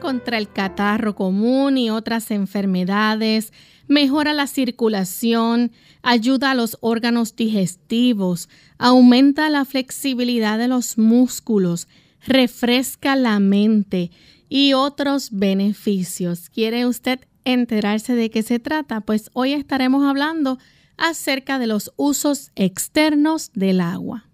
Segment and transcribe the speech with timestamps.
[0.00, 3.52] Contra el catarro común y otras enfermedades,
[3.88, 5.72] mejora la circulación,
[6.02, 8.48] ayuda a los órganos digestivos,
[8.78, 11.88] aumenta la flexibilidad de los músculos,
[12.24, 14.12] refresca la mente
[14.48, 16.48] y otros beneficios.
[16.48, 19.00] ¿Quiere usted enterarse de qué se trata?
[19.00, 20.58] Pues hoy estaremos hablando
[20.96, 24.27] acerca de los usos externos del agua.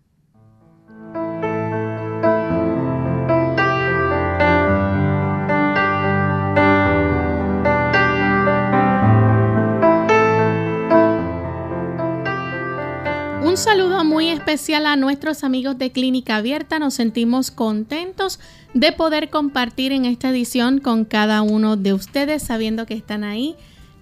[13.55, 16.81] Un saludo muy especial a nuestros amigos de Clínica Abierta.
[16.81, 18.41] Nos sentimos contentos
[18.75, 23.55] de poder compartir en esta edición con cada uno de ustedes, sabiendo que están ahí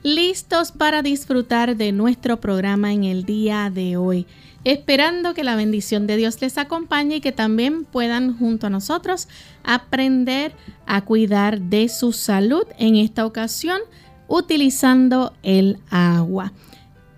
[0.02, 4.26] listos para disfrutar de nuestro programa en el día de hoy.
[4.64, 9.28] Esperando que la bendición de Dios les acompañe y que también puedan junto a nosotros
[9.64, 10.54] aprender
[10.86, 13.82] a cuidar de su salud en esta ocasión
[14.28, 16.54] utilizando el agua.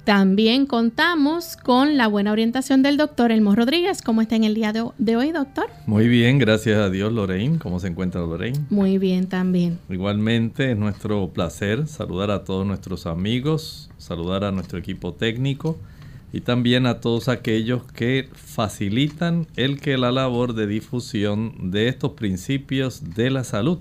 [0.05, 4.03] También contamos con la buena orientación del doctor Elmo Rodríguez.
[4.03, 5.65] ¿Cómo está en el día de, hoy, doctor?
[5.87, 7.59] Muy bien, gracias a Dios, Lorraine.
[7.59, 8.67] ¿Cómo se encuentra Lorraine?
[8.69, 9.79] Muy bien también.
[9.89, 15.79] Igualmente, es nuestro placer saludar a todos nuestros amigos, saludar a nuestro equipo técnico
[16.35, 22.13] y también a todos aquellos que facilitan el que la labor de difusión de estos
[22.13, 23.79] principios de la salud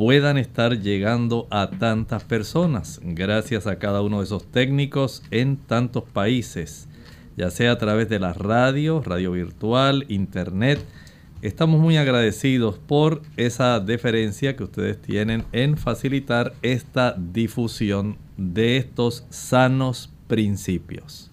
[0.00, 6.04] puedan estar llegando a tantas personas, gracias a cada uno de esos técnicos en tantos
[6.04, 6.88] países,
[7.36, 10.82] ya sea a través de la radio, radio virtual, internet.
[11.42, 19.26] Estamos muy agradecidos por esa deferencia que ustedes tienen en facilitar esta difusión de estos
[19.28, 21.30] sanos principios.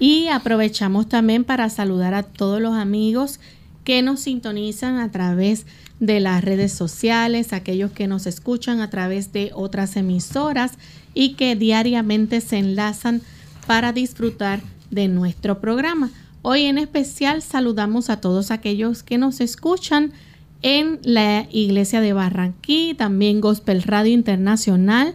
[0.00, 3.38] Y aprovechamos también para saludar a todos los amigos
[3.88, 5.64] que nos sintonizan a través
[5.98, 10.72] de las redes sociales, aquellos que nos escuchan a través de otras emisoras
[11.14, 13.22] y que diariamente se enlazan
[13.66, 16.10] para disfrutar de nuestro programa.
[16.42, 20.12] Hoy en especial saludamos a todos aquellos que nos escuchan
[20.60, 25.14] en la iglesia de Barranquí, también Gospel Radio Internacional,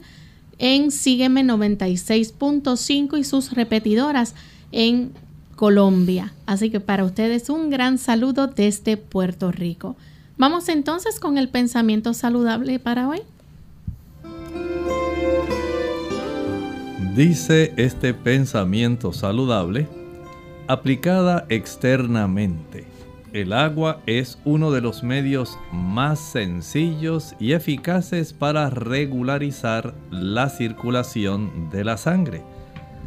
[0.58, 4.34] en Sígueme 96.5 y sus repetidoras
[4.72, 5.12] en
[5.64, 6.34] Colombia.
[6.46, 9.96] Así que para ustedes un gran saludo desde Puerto Rico.
[10.38, 13.22] Vamos entonces con el pensamiento saludable para hoy.
[17.16, 19.88] Dice este pensamiento saludable,
[20.68, 22.86] aplicada externamente,
[23.32, 31.70] El agua es uno de los medios más sencillos y eficaces para regularizar la circulación
[31.72, 32.44] de la sangre.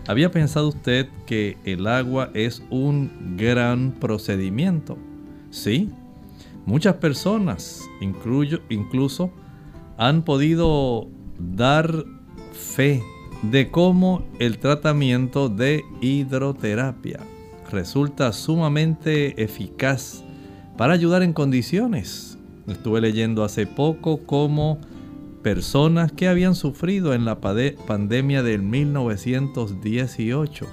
[0.09, 4.97] ¿Había pensado usted que el agua es un gran procedimiento?
[5.51, 5.91] Sí.
[6.65, 9.33] Muchas personas, incluso,
[9.97, 11.09] han podido
[11.39, 12.05] dar
[12.53, 13.03] fe
[13.43, 17.21] de cómo el tratamiento de hidroterapia
[17.71, 20.23] resulta sumamente eficaz
[20.77, 22.39] para ayudar en condiciones.
[22.69, 24.79] Estuve leyendo hace poco cómo
[25.43, 30.67] personas que habían sufrido en la pandemia del 1918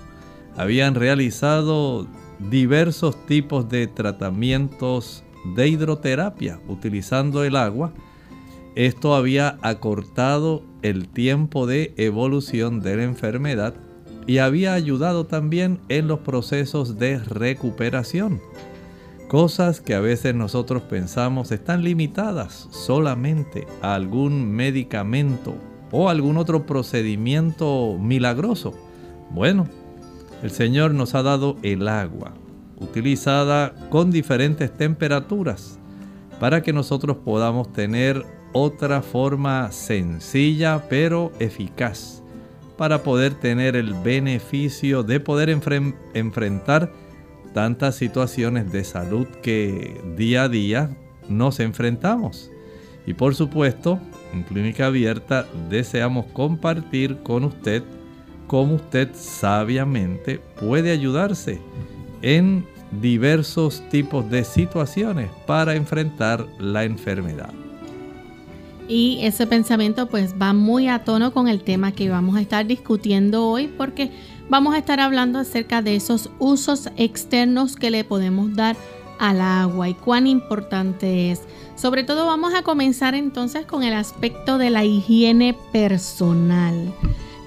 [0.56, 2.07] habían realizado
[2.50, 5.24] diversos tipos de tratamientos
[5.56, 7.94] de hidroterapia utilizando el agua.
[8.75, 13.75] Esto había acortado el tiempo de evolución de la enfermedad
[14.25, 18.42] y había ayudado también en los procesos de recuperación.
[19.33, 25.56] Cosas que a veces nosotros pensamos están limitadas solamente a algún medicamento
[25.91, 28.75] o algún otro procedimiento milagroso.
[29.31, 29.68] Bueno,
[30.44, 32.35] el Señor nos ha dado el agua,
[32.77, 35.79] utilizada con diferentes temperaturas,
[36.39, 42.21] para que nosotros podamos tener otra forma sencilla pero eficaz
[42.77, 46.91] para poder tener el beneficio de poder enfrentar
[47.53, 50.89] tantas situaciones de salud que día a día
[51.29, 52.51] nos enfrentamos.
[53.05, 54.00] Y por supuesto,
[54.33, 57.83] en Clínica Abierta deseamos compartir con usted
[58.47, 61.59] cómo usted sabiamente puede ayudarse
[62.21, 62.65] en
[63.01, 67.51] diversos tipos de situaciones para enfrentar la enfermedad.
[68.88, 72.67] Y ese pensamiento pues va muy a tono con el tema que vamos a estar
[72.67, 74.11] discutiendo hoy porque
[74.53, 78.75] vamos a estar hablando acerca de esos usos externos que le podemos dar
[79.17, 81.41] al agua y cuán importante es.
[81.75, 86.94] Sobre todo vamos a comenzar entonces con el aspecto de la higiene personal.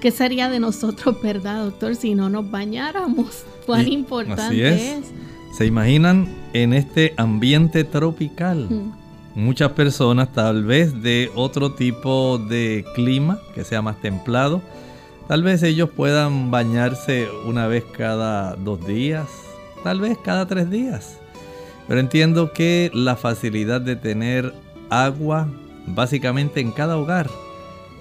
[0.01, 3.45] ¿Qué sería de nosotros, verdad, doctor, si no nos bañáramos?
[3.65, 5.05] ¿Cuán importante es.
[5.57, 8.67] ¿Se imaginan en este ambiente tropical?
[9.33, 14.63] muchas personas tal vez de otro tipo de clima que sea más templado,
[15.27, 19.27] tal vez ellos puedan bañarse una vez cada dos días,
[19.83, 21.19] tal vez cada tres días.
[21.87, 24.53] Pero entiendo que la facilidad de tener
[24.89, 25.47] agua
[25.87, 27.29] básicamente en cada hogar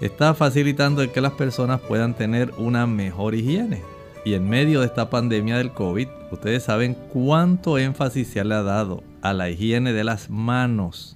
[0.00, 3.82] está facilitando que las personas puedan tener una mejor higiene.
[4.24, 8.62] Y en medio de esta pandemia del COVID, ustedes saben cuánto énfasis se le ha
[8.62, 11.15] dado a la higiene de las manos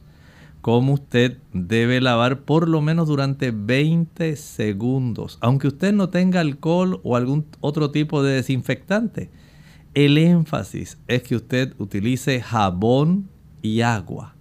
[0.60, 7.00] cómo usted debe lavar por lo menos durante 20 segundos, aunque usted no tenga alcohol
[7.02, 9.30] o algún otro tipo de desinfectante.
[9.94, 13.28] El énfasis es que usted utilice jabón
[13.62, 14.34] y agua.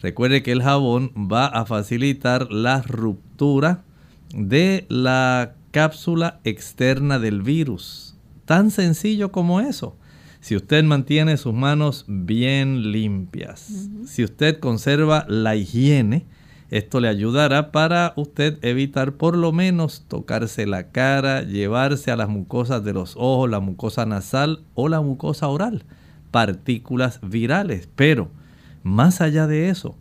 [0.00, 3.84] Recuerde que el jabón va a facilitar la ruptura
[4.34, 8.16] de la cápsula externa del virus.
[8.44, 9.97] Tan sencillo como eso.
[10.40, 16.26] Si usted mantiene sus manos bien limpias, si usted conserva la higiene,
[16.70, 22.28] esto le ayudará para usted evitar por lo menos tocarse la cara, llevarse a las
[22.28, 25.84] mucosas de los ojos, la mucosa nasal o la mucosa oral,
[26.30, 27.88] partículas virales.
[27.96, 28.28] Pero,
[28.82, 29.96] más allá de eso,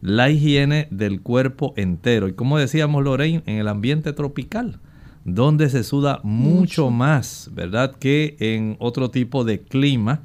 [0.00, 2.28] la higiene del cuerpo entero.
[2.28, 4.78] Y como decíamos Lorraine, en el ambiente tropical,
[5.26, 7.96] donde se suda mucho, más, ¿verdad?
[7.96, 10.22] Que en otro tipo de clima.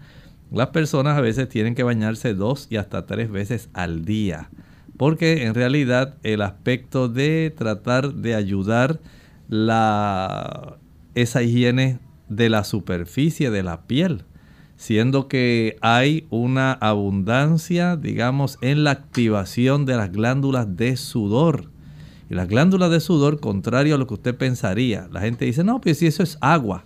[0.51, 4.49] Las personas a veces tienen que bañarse dos y hasta tres veces al día.
[4.97, 8.99] Porque en realidad el aspecto de tratar de ayudar
[9.49, 10.77] la,
[11.15, 11.97] esa higiene
[12.29, 14.23] de la superficie de la piel,
[14.75, 21.70] siendo que hay una abundancia, digamos, en la activación de las glándulas de sudor.
[22.31, 25.81] Y las glándulas de sudor, contrario a lo que usted pensaría, la gente dice, no,
[25.81, 26.85] pues si eso es agua.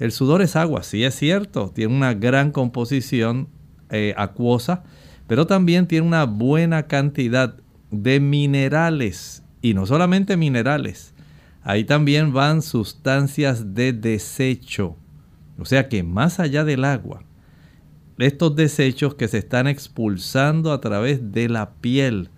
[0.00, 3.46] El sudor es agua, sí es cierto, tiene una gran composición
[3.90, 4.82] eh, acuosa,
[5.28, 7.54] pero también tiene una buena cantidad
[7.92, 9.44] de minerales.
[9.60, 11.14] Y no solamente minerales,
[11.62, 14.96] ahí también van sustancias de desecho.
[15.60, 17.22] O sea que más allá del agua,
[18.18, 22.30] estos desechos que se están expulsando a través de la piel,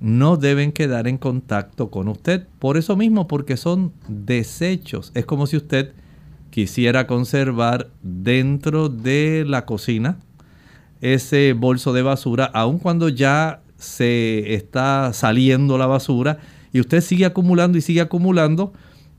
[0.00, 2.46] no deben quedar en contacto con usted.
[2.58, 5.12] Por eso mismo, porque son desechos.
[5.14, 5.92] Es como si usted
[6.50, 10.18] quisiera conservar dentro de la cocina
[11.00, 16.38] ese bolso de basura, aun cuando ya se está saliendo la basura
[16.72, 18.72] y usted sigue acumulando y sigue acumulando,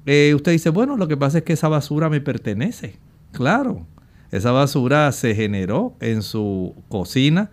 [0.05, 2.95] eh, usted dice, bueno, lo que pasa es que esa basura me pertenece.
[3.31, 3.87] Claro,
[4.31, 7.49] Esa basura se generó en su cocina.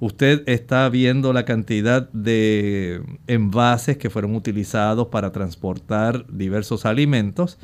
[0.00, 7.58] Usted está viendo la cantidad de envases que fueron utilizados para transportar diversos alimentos.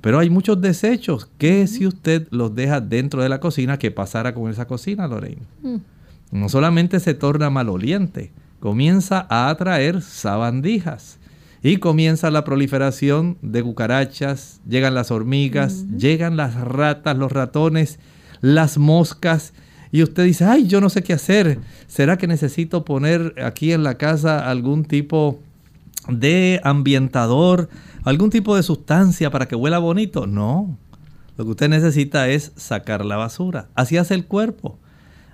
[0.00, 4.34] Pero hay muchos desechos que si usted los deja dentro de la cocina, ¿qué pasará
[4.34, 5.42] con esa cocina, Lorraine?
[5.62, 5.76] Mm.
[6.32, 8.30] No solamente se torna maloliente,
[8.60, 11.18] comienza a atraer sabandijas
[11.62, 17.98] y comienza la proliferación de cucarachas, llegan las hormigas, llegan las ratas, los ratones,
[18.40, 19.52] las moscas.
[19.92, 21.58] Y usted dice, ay, yo no sé qué hacer.
[21.86, 25.40] ¿Será que necesito poner aquí en la casa algún tipo
[26.08, 27.68] de ambientador,
[28.04, 30.26] algún tipo de sustancia para que huela bonito?
[30.26, 30.78] No.
[31.36, 33.68] Lo que usted necesita es sacar la basura.
[33.74, 34.78] Así hace el cuerpo.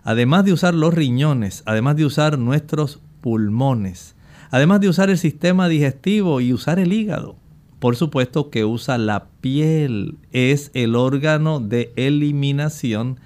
[0.04, 4.16] Además de usar los riñones, además de usar nuestros pulmones,
[4.50, 7.36] Además de usar el sistema digestivo y usar el hígado,
[7.78, 10.16] por supuesto que usa la piel.
[10.32, 13.18] Es el órgano de eliminación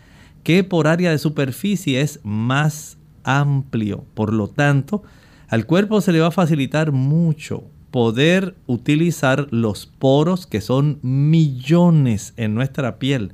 [0.43, 4.05] que por área de superficie es más amplio.
[4.15, 5.03] Por lo tanto,
[5.49, 12.35] al cuerpo se le va a facilitar mucho poder utilizar los poros, que son millones
[12.37, 13.33] en nuestra piel,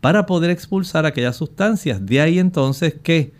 [0.00, 2.06] para poder expulsar aquellas sustancias.
[2.06, 3.32] De ahí entonces que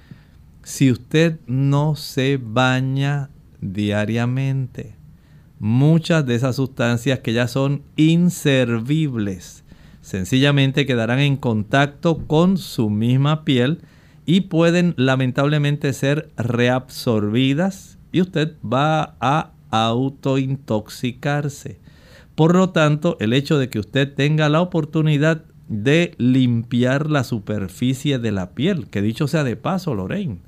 [0.64, 3.30] si usted no se baña
[3.60, 4.96] diariamente.
[5.58, 9.64] Muchas de esas sustancias que ya son inservibles
[10.06, 13.80] sencillamente quedarán en contacto con su misma piel
[14.24, 21.80] y pueden lamentablemente ser reabsorbidas y usted va a autointoxicarse.
[22.36, 28.20] Por lo tanto, el hecho de que usted tenga la oportunidad de limpiar la superficie
[28.20, 30.38] de la piel, que dicho sea de paso, Lorraine,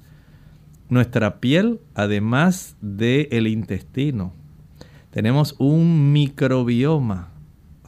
[0.89, 4.33] nuestra piel, además del el intestino,
[5.11, 7.33] tenemos un microbioma.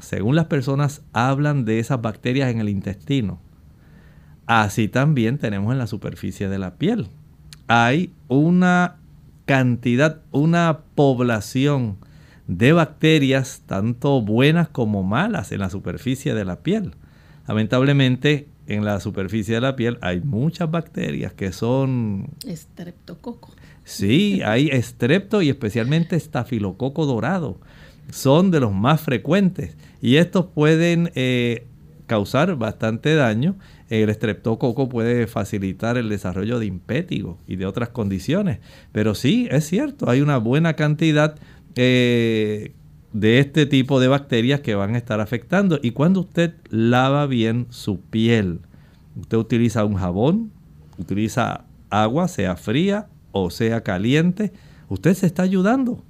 [0.00, 3.40] Según las personas hablan de esas bacterias en el intestino.
[4.46, 7.08] Así también tenemos en la superficie de la piel.
[7.68, 8.96] Hay una
[9.44, 11.98] cantidad, una población
[12.48, 16.94] de bacterias, tanto buenas como malas, en la superficie de la piel.
[17.46, 22.28] Lamentablemente, en la superficie de la piel hay muchas bacterias que son...
[22.46, 23.50] Estreptococo.
[23.84, 27.58] Sí, hay estrepto y especialmente estafilococo dorado.
[28.10, 31.66] Son de los más frecuentes y estos pueden eh,
[32.06, 33.56] causar bastante daño.
[33.88, 38.58] El estreptococo puede facilitar el desarrollo de impétigo y de otras condiciones.
[38.92, 41.36] Pero sí, es cierto, hay una buena cantidad
[41.76, 42.72] eh,
[43.12, 45.78] de este tipo de bacterias que van a estar afectando.
[45.82, 48.60] Y cuando usted lava bien su piel,
[49.16, 50.50] usted utiliza un jabón,
[50.98, 54.52] utiliza agua, sea fría o sea caliente,
[54.88, 56.02] usted se está ayudando.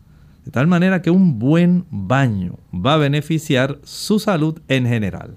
[0.51, 5.37] De tal manera que un buen baño va a beneficiar su salud en general.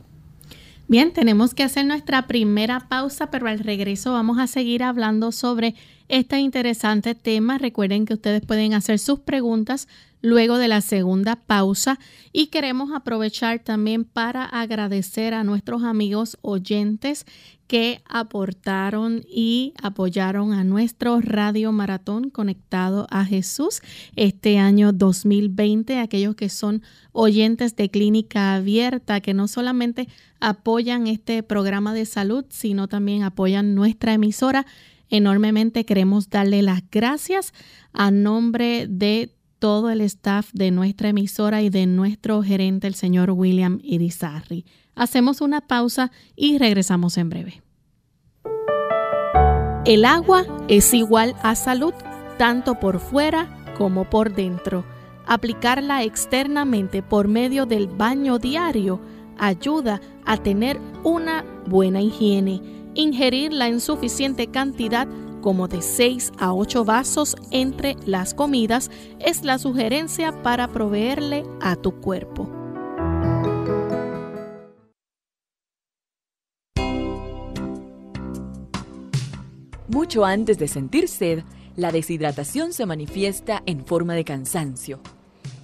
[0.88, 5.76] Bien, tenemos que hacer nuestra primera pausa, pero al regreso vamos a seguir hablando sobre
[6.08, 7.58] este interesante tema.
[7.58, 9.88] Recuerden que ustedes pueden hacer sus preguntas
[10.24, 12.00] luego de la segunda pausa
[12.32, 17.26] y queremos aprovechar también para agradecer a nuestros amigos oyentes
[17.68, 23.82] que aportaron y apoyaron a nuestro radio maratón conectado a Jesús
[24.16, 30.08] este año 2020, aquellos que son oyentes de clínica abierta, que no solamente
[30.40, 34.66] apoyan este programa de salud, sino también apoyan nuestra emisora.
[35.14, 37.54] Enormemente queremos darle las gracias
[37.94, 39.30] a nombre de
[39.60, 44.66] todo el staff de nuestra emisora y de nuestro gerente, el señor William Irizarry.
[44.96, 47.62] Hacemos una pausa y regresamos en breve.
[49.86, 51.94] El agua es igual a salud,
[52.40, 54.84] tanto por fuera como por dentro.
[55.28, 59.00] Aplicarla externamente por medio del baño diario
[59.38, 62.83] ayuda a tener una buena higiene.
[62.96, 65.08] Ingerirla en suficiente cantidad
[65.42, 71.76] como de 6 a 8 vasos entre las comidas es la sugerencia para proveerle a
[71.76, 72.50] tu cuerpo.
[79.88, 81.44] Mucho antes de sentir sed,
[81.76, 85.00] la deshidratación se manifiesta en forma de cansancio.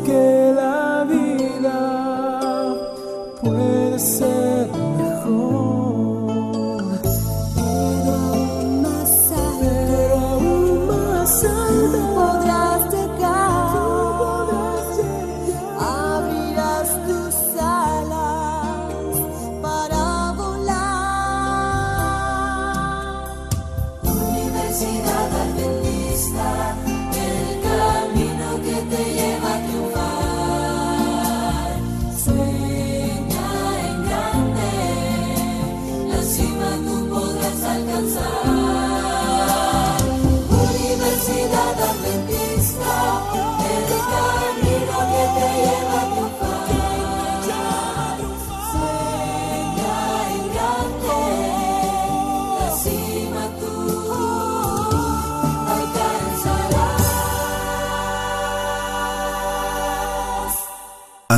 [0.00, 0.35] que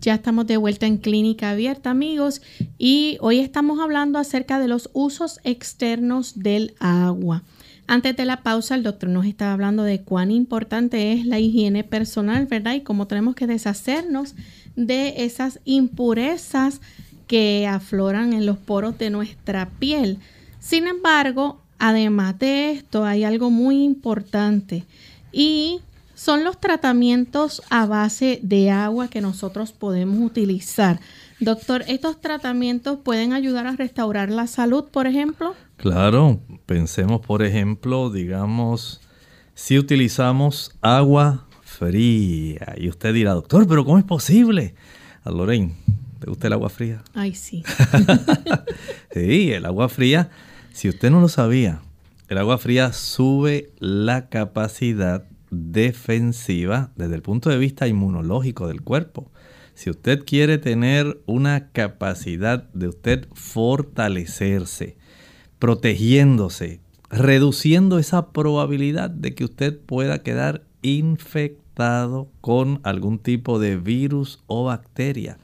[0.00, 2.40] Ya estamos de vuelta en Clínica Abierta, amigos,
[2.78, 7.42] y hoy estamos hablando acerca de los usos externos del agua.
[7.86, 11.84] Antes de la pausa, el doctor nos estaba hablando de cuán importante es la higiene
[11.84, 12.76] personal, ¿verdad?
[12.76, 14.36] Y cómo tenemos que deshacernos
[14.74, 16.80] de esas impurezas
[17.26, 20.16] que afloran en los poros de nuestra piel.
[20.60, 24.84] Sin embargo, además de esto, hay algo muy importante
[25.30, 25.80] y
[26.20, 31.00] son los tratamientos a base de agua que nosotros podemos utilizar.
[31.40, 35.54] Doctor, ¿estos tratamientos pueden ayudar a restaurar la salud, por ejemplo?
[35.78, 39.00] Claro, pensemos, por ejemplo, digamos,
[39.54, 42.74] si utilizamos agua fría.
[42.76, 44.74] Y usted dirá, doctor, pero ¿cómo es posible?
[45.24, 45.74] A Lorraine,
[46.18, 47.02] ¿te gusta el agua fría?
[47.14, 47.64] Ay, sí.
[49.14, 50.28] sí, el agua fría,
[50.74, 51.80] si usted no lo sabía,
[52.28, 59.30] el agua fría sube la capacidad defensiva desde el punto de vista inmunológico del cuerpo.
[59.74, 64.96] Si usted quiere tener una capacidad de usted fortalecerse,
[65.58, 74.42] protegiéndose, reduciendo esa probabilidad de que usted pueda quedar infectado con algún tipo de virus
[74.46, 75.38] o bacteria.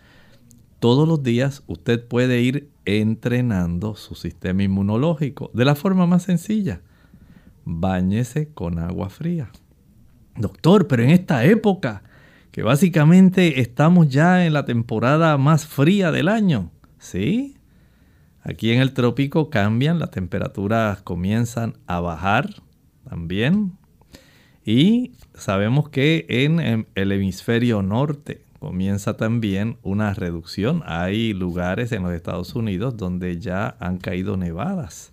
[0.81, 6.83] Todos los días usted puede ir entrenando su sistema inmunológico de la forma más sencilla.
[7.65, 9.51] Báñese con agua fría.
[10.39, 12.03] Doctor, pero en esta época,
[12.51, 17.57] que básicamente estamos ya en la temporada más fría del año, ¿sí?
[18.43, 22.63] Aquí en el trópico cambian, las temperaturas comienzan a bajar
[23.09, 23.73] también.
[24.65, 30.83] Y sabemos que en el hemisferio norte comienza también una reducción.
[30.87, 35.13] Hay lugares en los Estados Unidos donde ya han caído nevadas.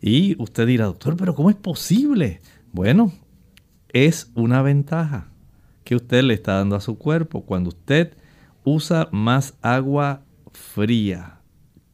[0.00, 2.40] Y usted dirá, doctor, pero ¿cómo es posible?
[2.72, 3.12] Bueno,
[4.04, 5.28] es una ventaja
[5.82, 8.14] que usted le está dando a su cuerpo cuando usted
[8.62, 10.20] usa más agua
[10.52, 11.40] fría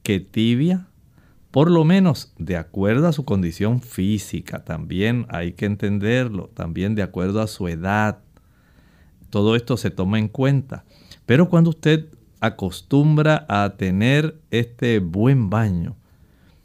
[0.02, 0.88] que tibia,
[1.52, 7.02] por lo menos de acuerdo a su condición física, también hay que entenderlo, también de
[7.02, 8.18] acuerdo a su edad.
[9.30, 10.84] Todo esto se toma en cuenta.
[11.24, 12.06] Pero cuando usted
[12.40, 15.94] acostumbra a tener este buen baño,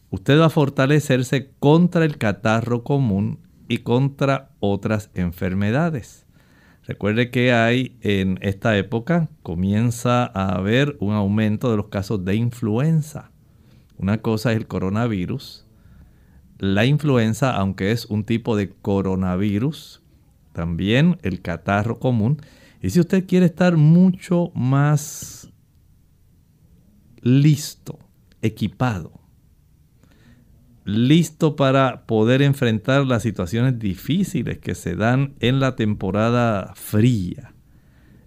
[0.10, 6.26] usted va a fortalecerse contra el catarro común y contra otras enfermedades.
[6.84, 12.36] Recuerde que hay en esta época comienza a haber un aumento de los casos de
[12.36, 13.32] influenza.
[13.98, 15.66] Una cosa es el coronavirus.
[16.60, 20.02] La influenza, aunque es un tipo de coronavirus,
[20.54, 22.42] también el catarro común.
[22.82, 25.52] Y si usted quiere estar mucho más
[27.22, 28.00] listo,
[28.42, 29.17] equipado,
[30.88, 37.54] listo para poder enfrentar las situaciones difíciles que se dan en la temporada fría.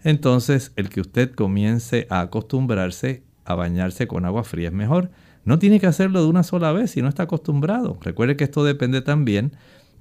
[0.04, 5.10] Entonces, el que usted comience a acostumbrarse a bañarse con agua fría es mejor.
[5.46, 7.98] No tiene que hacerlo de una sola vez si no está acostumbrado.
[8.02, 9.52] Recuerde que esto depende también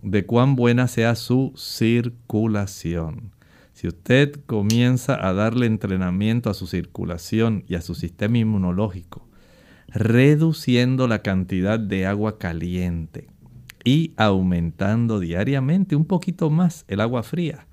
[0.02, 3.32] de cuán buena sea su circulación.
[3.72, 9.29] Si usted comienza a darle entrenamiento a su circulación y a su sistema inmunológico,
[9.94, 13.28] reduciendo la cantidad de agua caliente
[13.84, 17.68] y aumentando diariamente un poquito más el agua fría,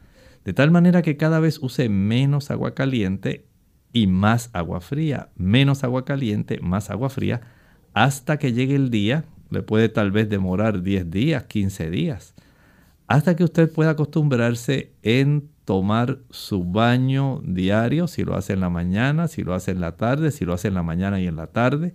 [0.44, 3.46] de tal manera que cada vez use menos agua caliente
[3.92, 7.40] y más agua fría, menos agua caliente, más agua fría,
[7.94, 12.34] hasta que llegue el día, le puede tal vez demorar 10 días, 15 días,
[13.06, 18.70] hasta que usted pueda acostumbrarse en tomar su baño diario, si lo hace en la
[18.70, 21.36] mañana, si lo hace en la tarde, si lo hace en la mañana y en
[21.36, 21.94] la tarde,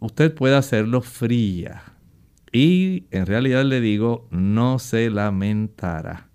[0.00, 1.82] usted puede hacerlo fría.
[2.52, 6.28] Y en realidad le digo, no se lamentará.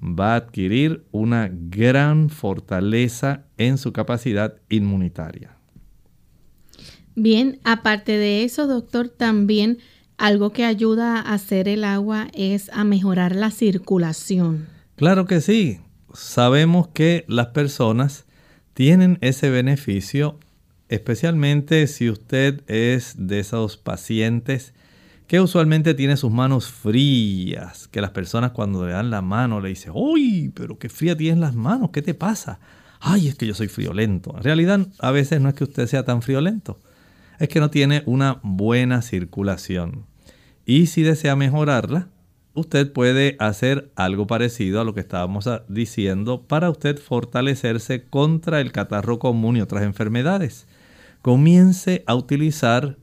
[0.00, 5.56] Va a adquirir una gran fortaleza en su capacidad inmunitaria.
[7.14, 9.78] Bien, aparte de eso, doctor, también
[10.16, 14.66] algo que ayuda a hacer el agua es a mejorar la circulación.
[14.96, 15.80] Claro que sí.
[16.14, 18.26] Sabemos que las personas
[18.74, 20.38] tienen ese beneficio
[20.94, 24.74] especialmente si usted es de esos pacientes
[25.26, 29.70] que usualmente tiene sus manos frías, que las personas cuando le dan la mano le
[29.70, 32.60] dicen, uy, pero qué fría tienes las manos, ¿qué te pasa?
[33.02, 34.34] ay, es que yo soy friolento.
[34.36, 36.78] En realidad, a veces no es que usted sea tan friolento,
[37.38, 40.06] es que no tiene una buena circulación.
[40.64, 42.08] Y si desea mejorarla,
[42.54, 48.70] usted puede hacer algo parecido a lo que estábamos diciendo para usted fortalecerse contra el
[48.70, 50.66] catarro común y otras enfermedades.
[51.22, 52.98] Comience a utilizar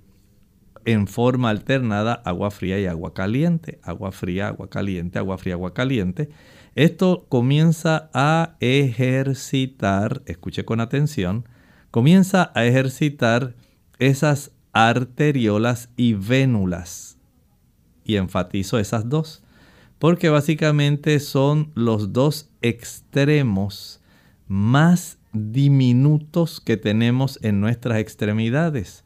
[0.84, 5.74] en forma alternada agua fría y agua caliente, agua fría, agua caliente, agua fría, agua
[5.74, 6.30] caliente.
[6.76, 11.48] Esto comienza a ejercitar, escuche con atención,
[11.92, 13.56] comienza a ejercitar
[14.00, 17.18] esas arteriolas y vénulas.
[18.04, 19.44] Y enfatizo esas dos,
[19.98, 23.99] porque básicamente son los dos extremos
[24.50, 29.06] más diminutos que tenemos en nuestras extremidades.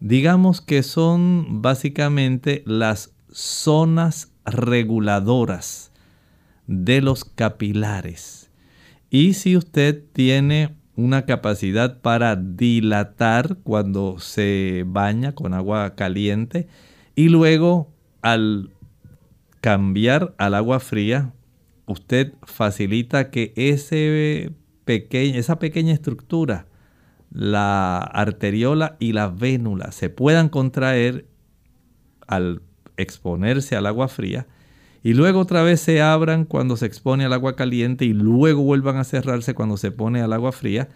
[0.00, 5.90] Digamos que son básicamente las zonas reguladoras
[6.66, 8.50] de los capilares.
[9.10, 16.68] Y si usted tiene una capacidad para dilatar cuando se baña con agua caliente
[17.16, 18.70] y luego al
[19.60, 21.32] cambiar al agua fría,
[21.86, 24.52] usted facilita que ese
[24.86, 26.66] esa pequeña estructura,
[27.30, 31.26] la arteriola y la vénula, se puedan contraer
[32.26, 32.62] al
[32.96, 34.46] exponerse al agua fría
[35.02, 38.96] y luego otra vez se abran cuando se expone al agua caliente y luego vuelvan
[38.96, 40.88] a cerrarse cuando se pone al agua fría,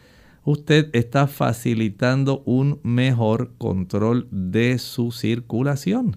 [0.44, 6.16] usted está facilitando un mejor control de su circulación.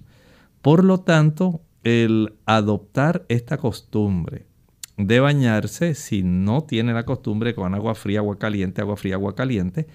[0.62, 4.46] Por lo tanto, el adoptar esta costumbre
[4.96, 9.34] de bañarse, si no tiene la costumbre con agua fría, agua caliente, agua fría, agua
[9.34, 9.86] caliente,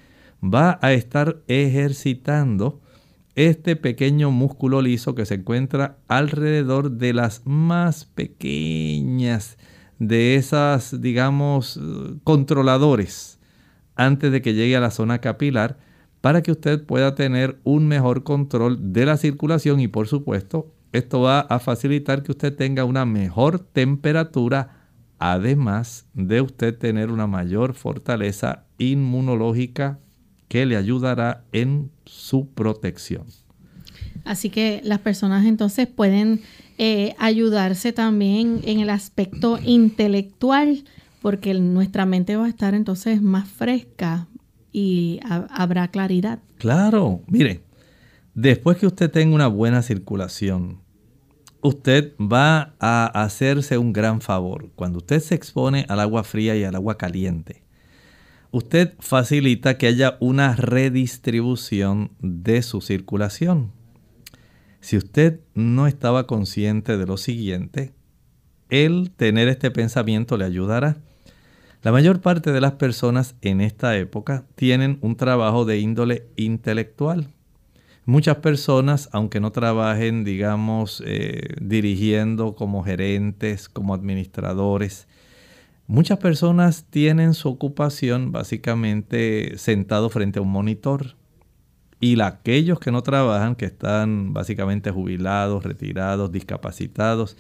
[0.44, 2.82] va a estar ejercitando
[3.36, 9.58] este pequeño músculo liso que se encuentra alrededor de las más pequeñas
[10.00, 11.80] de esas, digamos,
[12.24, 13.40] controladores
[13.96, 15.78] antes de que llegue a la zona capilar
[16.22, 21.22] para que usted pueda tener un mejor control de la circulación y por supuesto esto
[21.22, 24.77] va a facilitar que usted tenga una mejor temperatura,
[25.20, 30.00] además de usted tener una mayor fortaleza inmunológica
[30.48, 33.26] que le ayudará en su protección.
[34.24, 36.42] Así que las personas entonces pueden
[36.78, 40.84] eh, ayudarse también en el aspecto intelectual,
[41.22, 44.28] porque nuestra mente va a estar entonces más fresca
[44.72, 46.40] y habrá claridad.
[46.58, 47.64] Claro, mire,
[48.38, 50.78] Después que usted tenga una buena circulación,
[51.62, 54.70] usted va a hacerse un gran favor.
[54.76, 57.64] Cuando usted se expone al agua fría y al agua caliente,
[58.52, 63.72] usted facilita que haya una redistribución de su circulación.
[64.80, 67.94] Si usted no estaba consciente de lo siguiente,
[68.70, 70.98] el tener este pensamiento le ayudará.
[71.84, 77.30] La mayor parte de las personas en esta época tienen un trabajo de índole intelectual.
[78.08, 85.10] Muchas personas, aunque no trabajen, digamos, eh, dirigiendo como gerentes, como administradores,
[85.88, 91.18] muchas personas tienen su ocupación básicamente sentado frente a un monitor.
[92.00, 97.36] Y aquellos que no trabajan, que están básicamente jubilados, retirados, discapacitados,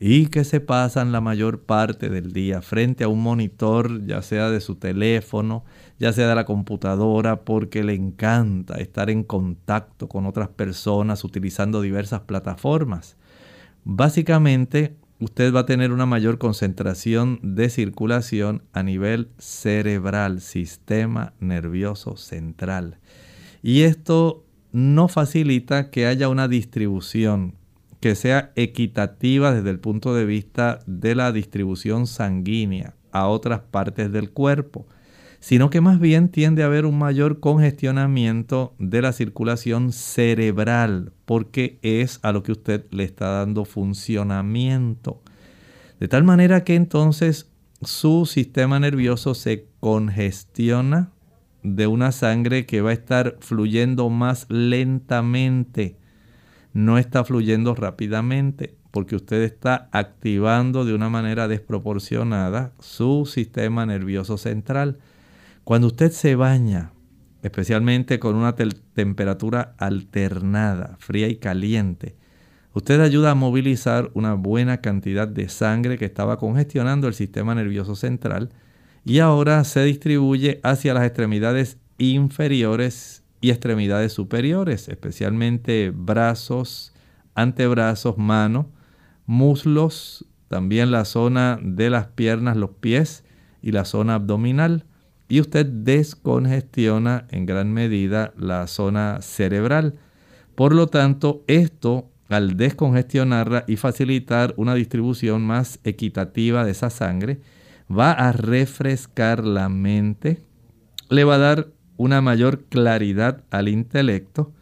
[0.00, 4.48] y que se pasan la mayor parte del día frente a un monitor, ya sea
[4.48, 5.64] de su teléfono,
[5.98, 11.80] ya sea de la computadora, porque le encanta estar en contacto con otras personas utilizando
[11.80, 13.16] diversas plataformas.
[13.84, 22.16] Básicamente, usted va a tener una mayor concentración de circulación a nivel cerebral, sistema nervioso
[22.16, 22.98] central.
[23.62, 27.54] Y esto no facilita que haya una distribución
[28.00, 34.12] que sea equitativa desde el punto de vista de la distribución sanguínea a otras partes
[34.12, 34.86] del cuerpo,
[35.40, 41.78] sino que más bien tiende a haber un mayor congestionamiento de la circulación cerebral, porque
[41.82, 45.22] es a lo que usted le está dando funcionamiento.
[46.00, 47.50] De tal manera que entonces
[47.82, 51.10] su sistema nervioso se congestiona
[51.62, 55.96] de una sangre que va a estar fluyendo más lentamente
[56.78, 64.38] no está fluyendo rápidamente porque usted está activando de una manera desproporcionada su sistema nervioso
[64.38, 64.98] central.
[65.64, 66.92] Cuando usted se baña,
[67.42, 72.14] especialmente con una temperatura alternada, fría y caliente,
[72.72, 77.96] usted ayuda a movilizar una buena cantidad de sangre que estaba congestionando el sistema nervioso
[77.96, 78.50] central
[79.04, 86.92] y ahora se distribuye hacia las extremidades inferiores y extremidades superiores, especialmente brazos,
[87.34, 88.66] antebrazos, manos,
[89.26, 93.24] muslos, también la zona de las piernas, los pies
[93.62, 94.84] y la zona abdominal.
[95.30, 99.98] y usted descongestiona en gran medida la zona cerebral.
[100.54, 107.40] Por lo tanto, esto al descongestionarla y facilitar una distribución más equitativa de esa sangre,
[107.90, 110.42] va a refrescar la mente,
[111.08, 111.68] le va a dar
[111.98, 114.52] una mayor claridad al intelecto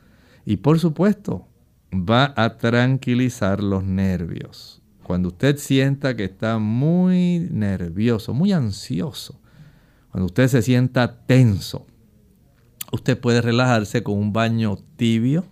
[0.45, 1.47] y por supuesto
[1.93, 4.83] va a tranquilizar los nervios.
[5.05, 9.39] Cuando usted sienta que está muy nervioso, muy ansioso,
[10.11, 11.87] cuando usted se sienta tenso,
[12.91, 15.45] usted puede relajarse con un baño tibio.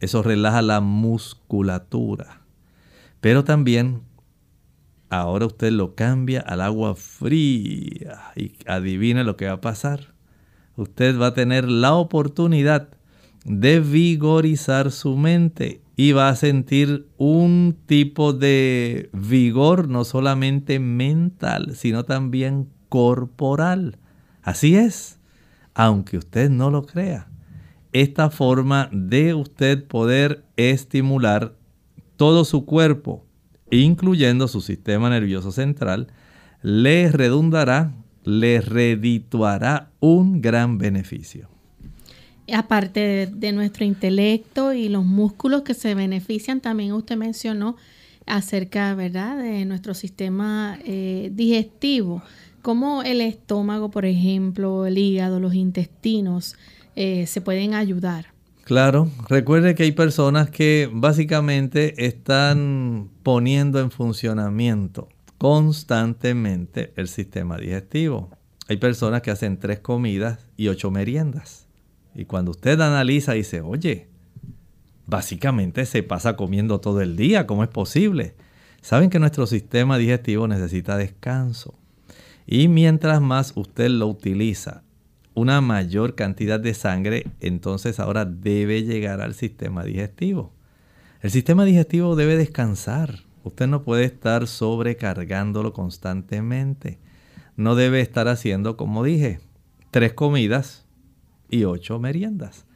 [0.00, 2.40] Eso relaja la musculatura.
[3.20, 4.00] Pero también
[5.10, 10.14] ahora usted lo cambia al agua fría y adivina lo que va a pasar.
[10.80, 12.88] Usted va a tener la oportunidad
[13.44, 21.76] de vigorizar su mente y va a sentir un tipo de vigor no solamente mental,
[21.76, 23.98] sino también corporal.
[24.42, 25.20] Así es,
[25.74, 27.28] aunque usted no lo crea.
[27.92, 31.56] Esta forma de usted poder estimular
[32.16, 33.26] todo su cuerpo,
[33.70, 36.06] incluyendo su sistema nervioso central,
[36.62, 37.92] le redundará,
[38.30, 41.48] le redituará un gran beneficio
[42.52, 47.76] aparte de, nuestro intelecto y los músculos que se benefician, también usted mencionó
[48.26, 52.22] acerca, ¿verdad?, de nuestro sistema eh, digestivo,
[52.62, 56.56] como el estómago, por ejemplo, el hígado, los intestinos,
[56.96, 58.26] eh, se pueden ayudar.
[58.64, 65.08] Claro, recuerde que hay personas que básicamente están poniendo en funcionamiento
[65.40, 68.28] constantemente el sistema digestivo.
[68.68, 71.66] Hay personas que hacen tres comidas y ocho meriendas.
[72.14, 74.08] Y cuando usted analiza, dice, oye,
[75.06, 78.34] básicamente se pasa comiendo todo el día, ¿cómo es posible?
[78.82, 81.74] Saben que nuestro sistema digestivo necesita descanso.
[82.46, 84.82] Y mientras más usted lo utiliza,
[85.32, 90.52] una mayor cantidad de sangre, entonces ahora debe llegar al sistema digestivo.
[91.22, 93.29] El sistema digestivo debe descansar.
[93.42, 96.98] Usted no puede estar sobrecargándolo constantemente.
[97.56, 99.40] No debe estar haciendo, como dije,
[99.90, 100.86] tres comidas
[101.48, 102.66] y ocho meriendas.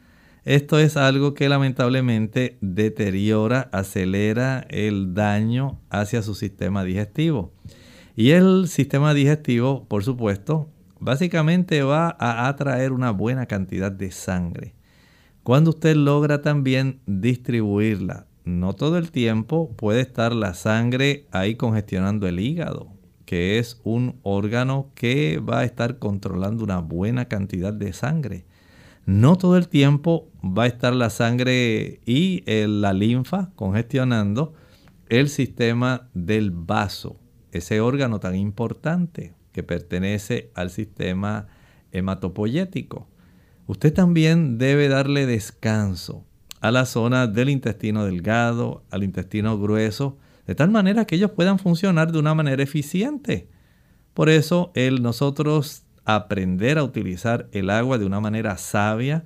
[0.43, 7.51] Esto es algo que lamentablemente deteriora, acelera el daño hacia su sistema digestivo.
[8.15, 14.75] Y el sistema digestivo, por supuesto, básicamente va a atraer una buena cantidad de sangre.
[15.43, 22.27] Cuando usted logra también distribuirla, no todo el tiempo puede estar la sangre ahí congestionando
[22.27, 22.93] el hígado,
[23.25, 28.45] que es un órgano que va a estar controlando una buena cantidad de sangre.
[29.07, 34.53] No todo el tiempo va a estar la sangre y la linfa congestionando
[35.09, 37.17] el sistema del vaso,
[37.51, 41.47] ese órgano tan importante que pertenece al sistema
[41.91, 43.07] hematopoyético.
[43.67, 46.25] Usted también debe darle descanso
[46.67, 51.59] a la zona del intestino delgado, al intestino grueso, de tal manera que ellos puedan
[51.59, 53.47] funcionar de una manera eficiente.
[54.15, 59.25] Por eso el nosotros aprender a utilizar el agua de una manera sabia,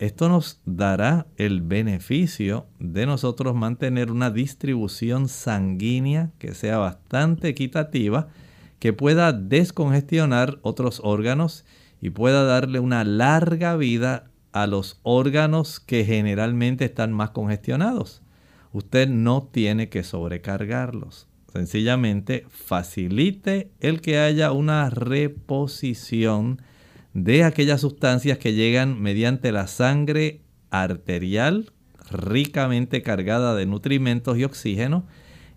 [0.00, 8.26] esto nos dará el beneficio de nosotros mantener una distribución sanguínea que sea bastante equitativa,
[8.80, 11.64] que pueda descongestionar otros órganos
[12.00, 18.22] y pueda darle una larga vida a los órganos que generalmente están más congestionados.
[18.72, 21.26] Usted no tiene que sobrecargarlos.
[21.52, 26.62] Sencillamente facilite el que haya una reposición
[27.12, 31.72] de aquellas sustancias que llegan mediante la sangre arterial
[32.10, 35.04] ricamente cargada de nutrimentos y oxígeno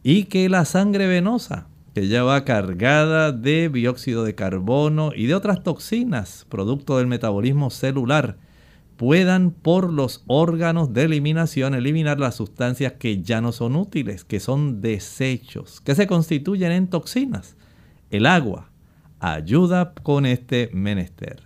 [0.04, 5.36] y que la sangre venosa que ya va cargada de dióxido de carbono y de
[5.36, 8.38] otras toxinas producto del metabolismo celular
[8.98, 14.40] puedan por los órganos de eliminación eliminar las sustancias que ya no son útiles, que
[14.40, 17.56] son desechos, que se constituyen en toxinas.
[18.10, 18.72] El agua
[19.20, 21.44] ayuda con este menester.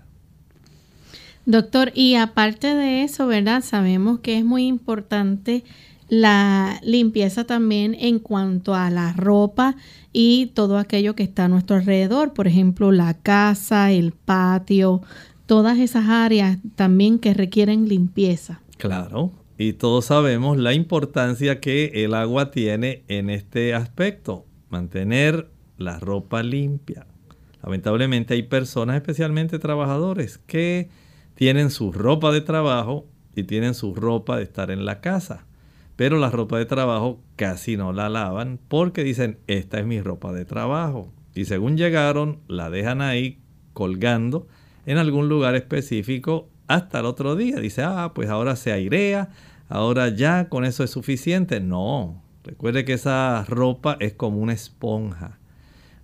[1.46, 3.64] Doctor, y aparte de eso, ¿verdad?
[3.64, 5.64] Sabemos que es muy importante
[6.10, 9.76] la limpieza también en cuanto a la ropa
[10.12, 15.02] y todo aquello que está a nuestro alrededor, por ejemplo, la casa, el patio,
[15.50, 18.62] todas esas áreas también que requieren limpieza.
[18.78, 25.98] Claro, y todos sabemos la importancia que el agua tiene en este aspecto, mantener la
[25.98, 27.08] ropa limpia.
[27.64, 30.90] Lamentablemente hay personas, especialmente trabajadores, que
[31.34, 35.48] tienen su ropa de trabajo y tienen su ropa de estar en la casa.
[35.96, 40.32] Pero la ropa de trabajo casi no la lavan porque dicen, esta es mi ropa
[40.32, 41.12] de trabajo.
[41.34, 43.40] Y según llegaron, la dejan ahí
[43.74, 44.48] colgando
[44.89, 47.58] en algún lugar específico hasta el otro día.
[47.58, 49.30] Dice, ah, pues ahora se airea,
[49.67, 51.60] ahora ya con eso es suficiente.
[51.60, 55.38] No, recuerde que esa ropa es como una esponja.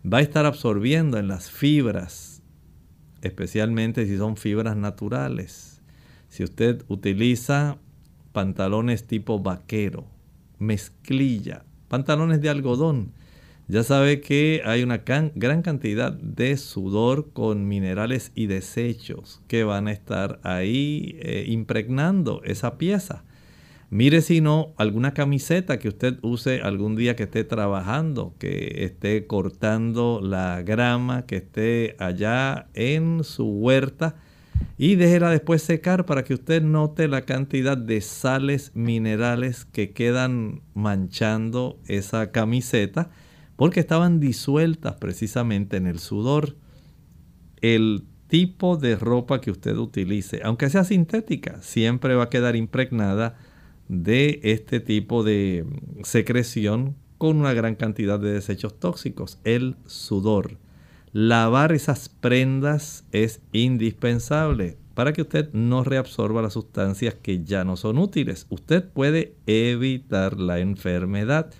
[0.05, 2.43] Va a estar absorbiendo en las fibras,
[3.23, 5.81] especialmente si son fibras naturales.
[6.29, 7.79] Si usted utiliza
[8.33, 10.05] pantalones tipo vaquero,
[10.59, 13.13] mezclilla, pantalones de algodón,
[13.67, 19.87] ya sabe que hay una gran cantidad de sudor con minerales y desechos que van
[19.87, 23.23] a estar ahí eh, impregnando esa pieza.
[23.89, 29.25] Mire si no alguna camiseta que usted use algún día que esté trabajando, que esté
[29.25, 34.15] cortando la grama, que esté allá en su huerta
[34.77, 40.61] y déjela después secar para que usted note la cantidad de sales minerales que quedan
[40.73, 43.09] manchando esa camiseta
[43.55, 46.55] porque estaban disueltas precisamente en el sudor.
[47.61, 53.37] El tipo de ropa que usted utilice, aunque sea sintética, siempre va a quedar impregnada
[53.87, 55.65] de este tipo de
[56.03, 60.57] secreción con una gran cantidad de desechos tóxicos, el sudor.
[61.13, 67.77] Lavar esas prendas es indispensable para que usted no reabsorba las sustancias que ya no
[67.77, 68.47] son útiles.
[68.49, 71.51] Usted puede evitar la enfermedad.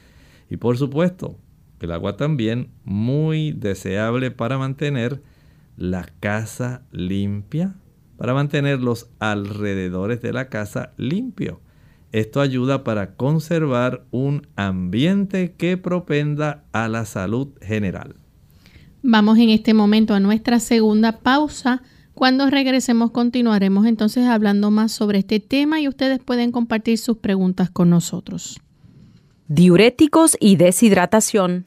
[0.50, 1.38] Y por supuesto,
[1.80, 5.22] el agua también muy deseable para mantener
[5.78, 7.76] la casa limpia,
[8.18, 11.62] para mantener los alrededores de la casa limpio.
[12.12, 18.16] Esto ayuda para conservar un ambiente que propenda a la salud general.
[19.04, 21.84] Vamos en este momento a nuestra segunda pausa.
[22.14, 27.70] Cuando regresemos continuaremos entonces hablando más sobre este tema y ustedes pueden compartir sus preguntas
[27.70, 28.62] con nosotros
[29.48, 31.66] diuréticos y deshidratación.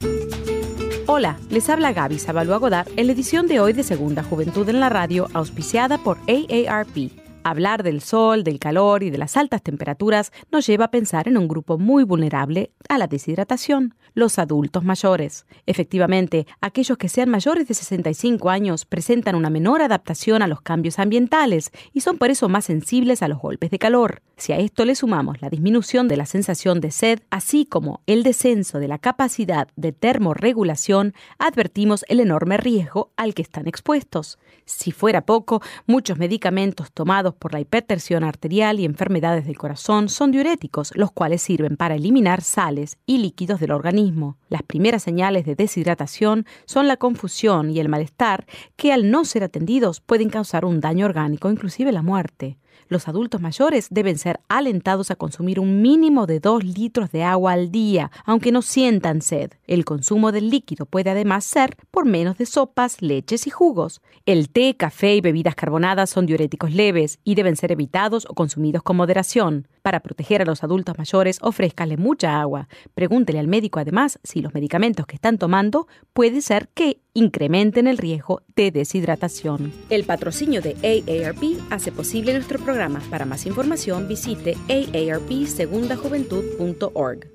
[1.07, 4.79] Hola, les habla Gaby Sabalua Godard en la edición de hoy de Segunda Juventud en
[4.81, 7.11] la Radio, auspiciada por AARP.
[7.43, 11.37] Hablar del sol, del calor y de las altas temperaturas nos lleva a pensar en
[11.37, 15.45] un grupo muy vulnerable a la deshidratación, los adultos mayores.
[15.65, 20.99] Efectivamente, aquellos que sean mayores de 65 años presentan una menor adaptación a los cambios
[20.99, 24.21] ambientales y son por eso más sensibles a los golpes de calor.
[24.39, 28.23] Si a esto le sumamos la disminución de la sensación de sed, así como el
[28.23, 34.39] descenso de la capacidad de termorregulación, advertimos el enorme riesgo al que están expuestos.
[34.63, 40.31] Si fuera poco, muchos medicamentos tomados por la hipertensión arterial y enfermedades del corazón son
[40.31, 44.37] diuréticos, los cuales sirven para eliminar sales y líquidos del organismo.
[44.47, 48.45] Las primeras señales de deshidratación son la confusión y el malestar
[48.77, 52.57] que al no ser atendidos pueden causar un daño orgánico, inclusive la muerte.
[52.87, 57.51] Los adultos mayores deben ser alentados a consumir un mínimo de 2 litros de agua
[57.53, 59.51] al día, aunque no sientan sed.
[59.67, 64.01] El consumo del líquido puede además ser por menos de sopas, leches y jugos.
[64.25, 68.83] El té, café y bebidas carbonadas son diuréticos leves y deben ser evitados o consumidos
[68.83, 69.67] con moderación.
[69.81, 72.69] Para proteger a los adultos mayores, ofrézcale mucha agua.
[72.93, 77.97] Pregúntele al médico además si los medicamentos que están tomando puede ser que incrementen el
[77.97, 79.73] riesgo de deshidratación.
[79.89, 83.01] El patrocinio de AARP hace posible nuestro programa.
[83.09, 87.27] Para más información visite aarpsegundajuventud.org.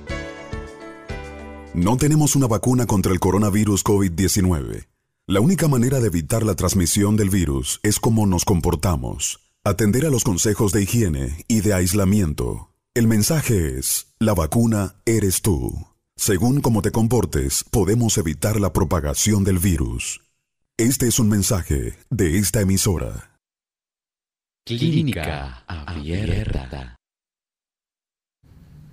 [1.75, 4.87] No tenemos una vacuna contra el coronavirus COVID-19.
[5.27, 10.11] La única manera de evitar la transmisión del virus es cómo nos comportamos, atender a
[10.11, 12.71] los consejos de higiene y de aislamiento.
[12.95, 15.87] El mensaje es, la vacuna eres tú.
[16.17, 20.21] Según cómo te comportes, podemos evitar la propagación del virus.
[20.77, 23.39] Este es un mensaje de esta emisora.
[24.67, 26.97] Clínica Abierta.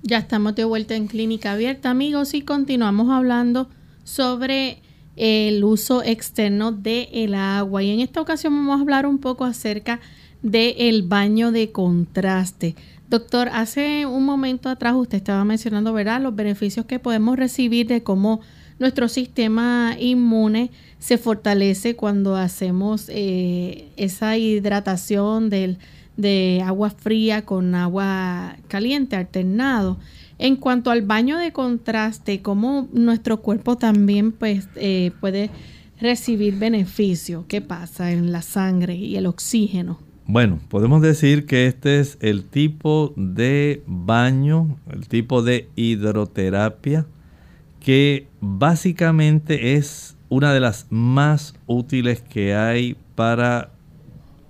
[0.04, 3.70] Ya estamos de vuelta en Clínica Abierta, amigos, y continuamos hablando
[4.04, 4.82] sobre
[5.16, 7.82] el uso externo del el agua.
[7.82, 10.00] Y en esta ocasión vamos a hablar un poco acerca
[10.42, 12.76] del baño de contraste.
[13.10, 18.04] Doctor, hace un momento atrás usted estaba mencionando, ¿verdad?, los beneficios que podemos recibir de
[18.04, 18.40] cómo
[18.78, 25.80] nuestro sistema inmune se fortalece cuando hacemos eh, esa hidratación del,
[26.18, 29.98] de agua fría con agua caliente alternado.
[30.38, 35.50] En cuanto al baño de contraste, cómo nuestro cuerpo también pues, eh, puede
[36.00, 37.46] recibir beneficio.
[37.48, 40.09] ¿Qué pasa en la sangre y el oxígeno?
[40.32, 47.08] Bueno, podemos decir que este es el tipo de baño, el tipo de hidroterapia
[47.80, 53.72] que básicamente es una de las más útiles que hay para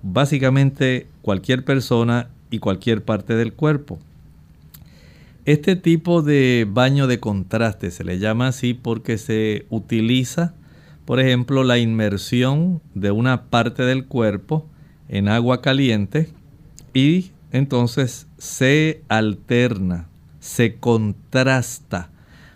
[0.03, 3.99] básicamente cualquier persona y cualquier parte del cuerpo.
[5.45, 10.53] Este tipo de baño de contraste se le llama así porque se utiliza,
[11.05, 14.67] por ejemplo, la inmersión de una parte del cuerpo
[15.09, 16.29] en agua caliente
[16.93, 20.07] y entonces se alterna,
[20.39, 22.09] se contrasta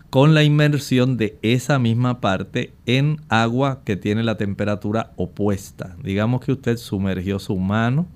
[0.08, 5.96] con la inmersión de esa misma parte en agua que tiene la temperatura opuesta.
[6.02, 8.06] Digamos que usted sumergió su mano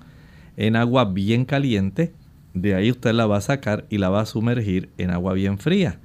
[0.57, 2.13] en agua bien caliente
[2.53, 5.57] de ahí usted la va a sacar y la va a sumergir en agua bien
[5.57, 5.99] fría.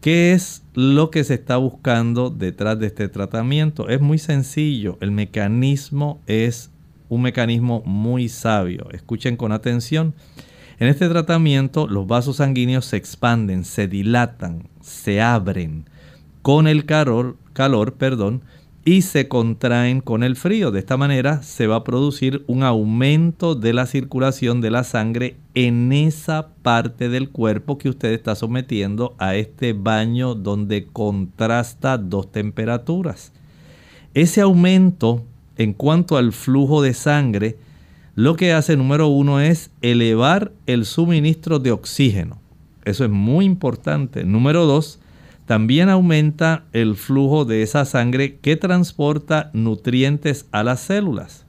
[0.00, 3.88] ¿Qué es lo que se está buscando detrás de este tratamiento?
[3.88, 4.96] Es muy sencillo.
[5.00, 6.70] El mecanismo es
[7.08, 8.88] un mecanismo muy sabio.
[8.92, 10.14] Escuchen con atención.
[10.78, 15.88] En este tratamiento los vasos sanguíneos se expanden, se dilatan, se abren
[16.42, 18.42] con el calor, calor perdón,
[18.84, 20.70] y se contraen con el frío.
[20.70, 25.36] De esta manera se va a producir un aumento de la circulación de la sangre
[25.54, 32.32] en esa parte del cuerpo que usted está sometiendo a este baño donde contrasta dos
[32.32, 33.32] temperaturas.
[34.14, 35.26] Ese aumento
[35.58, 37.58] en cuanto al flujo de sangre,
[38.14, 42.40] lo que hace número uno es elevar el suministro de oxígeno.
[42.84, 44.24] Eso es muy importante.
[44.24, 44.98] Número dos,
[45.48, 51.46] también aumenta el flujo de esa sangre que transporta nutrientes a las células.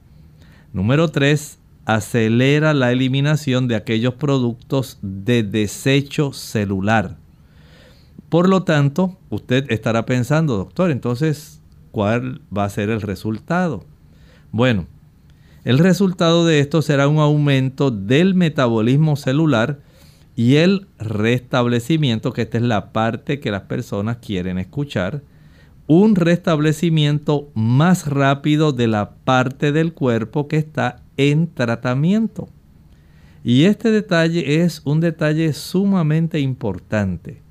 [0.72, 1.58] Número 3.
[1.84, 7.18] Acelera la eliminación de aquellos productos de desecho celular.
[8.30, 13.84] Por lo tanto, usted estará pensando, doctor, entonces, ¿cuál va a ser el resultado?
[14.52, 14.86] Bueno,
[15.64, 19.78] el resultado de esto será un aumento del metabolismo celular
[20.34, 25.22] y el restablecimiento, que esta es la parte que las personas quieren escuchar,
[25.86, 32.48] un restablecimiento más rápido de la parte del cuerpo que está en tratamiento.
[33.44, 37.42] Y este detalle es un detalle sumamente importante.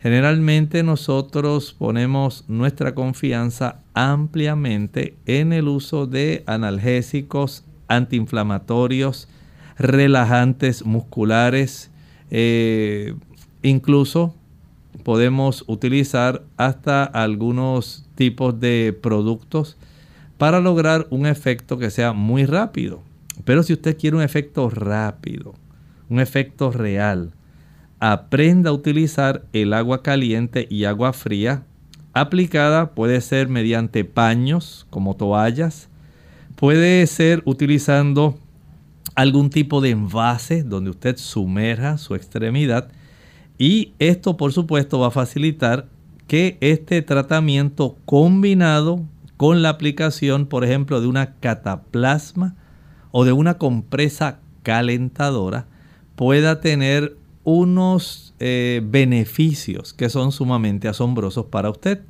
[0.00, 9.28] Generalmente nosotros ponemos nuestra confianza ampliamente en el uso de analgésicos, antiinflamatorios,
[9.78, 11.90] relajantes musculares,
[12.30, 13.14] eh,
[13.62, 14.34] incluso
[15.04, 19.76] podemos utilizar hasta algunos tipos de productos
[20.38, 23.02] para lograr un efecto que sea muy rápido.
[23.44, 25.54] Pero si usted quiere un efecto rápido,
[26.08, 27.32] un efecto real,
[28.00, 31.64] aprenda a utilizar el agua caliente y agua fría
[32.12, 32.94] aplicada.
[32.94, 35.88] Puede ser mediante paños como toallas.
[36.56, 38.38] Puede ser utilizando
[39.14, 42.90] algún tipo de envase donde usted sumerja su extremidad
[43.58, 45.88] y esto por supuesto va a facilitar
[46.26, 49.02] que este tratamiento combinado
[49.36, 52.54] con la aplicación por ejemplo de una cataplasma
[53.10, 55.66] o de una compresa calentadora
[56.14, 62.00] pueda tener unos eh, beneficios que son sumamente asombrosos para usted.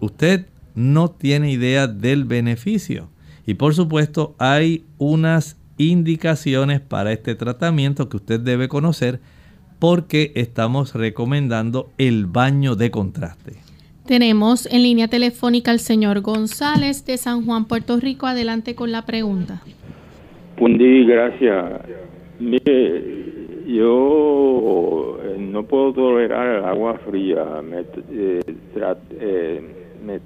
[0.00, 3.08] Usted no tiene idea del beneficio.
[3.46, 9.20] Y por supuesto hay unas indicaciones para este tratamiento que usted debe conocer
[9.78, 13.54] porque estamos recomendando el baño de contraste.
[14.06, 18.26] Tenemos en línea telefónica al señor González de San Juan, Puerto Rico.
[18.26, 19.62] Adelante con la pregunta.
[20.58, 21.80] Buen día, gracias.
[22.38, 23.31] Mire,
[23.66, 27.44] yo eh, no puedo tolerar el agua fría.
[27.62, 28.40] Me, eh,
[29.20, 29.60] eh,
[30.04, 30.20] me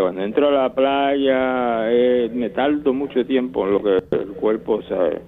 [0.00, 4.80] cuando entro a la playa eh, me tardo mucho tiempo en lo que el cuerpo
[4.82, 5.20] se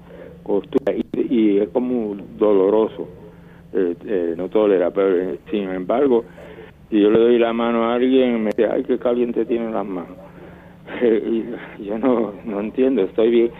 [0.42, 3.08] costura y, es como doloroso,
[3.72, 6.24] eh, no tolera, pero sin embargo,
[6.90, 9.86] si yo le doy la mano a alguien me dice, ay, qué caliente tiene las
[9.86, 10.16] manos.
[11.02, 11.44] y
[11.84, 13.50] yo no, no entiendo, estoy bien,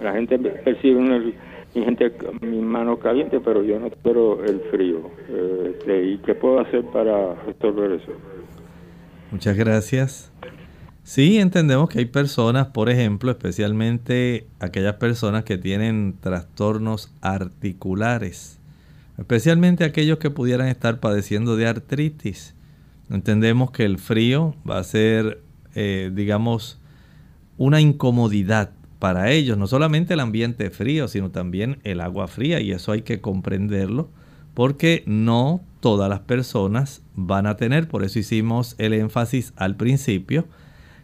[0.00, 1.32] la gente percibe
[1.78, 5.10] mi gente mis manos calientes, pero yo no quiero el frío.
[5.28, 8.12] Este, ¿Y qué puedo hacer para resolver eso?
[9.30, 10.32] Muchas gracias.
[11.02, 18.60] Sí, entendemos que hay personas, por ejemplo, especialmente aquellas personas que tienen trastornos articulares,
[19.16, 22.54] especialmente aquellos que pudieran estar padeciendo de artritis.
[23.10, 25.40] Entendemos que el frío va a ser,
[25.74, 26.78] eh, digamos,
[27.56, 32.72] una incomodidad para ellos, no solamente el ambiente frío, sino también el agua fría, y
[32.72, 34.08] eso hay que comprenderlo,
[34.54, 40.46] porque no todas las personas van a tener, por eso hicimos el énfasis al principio,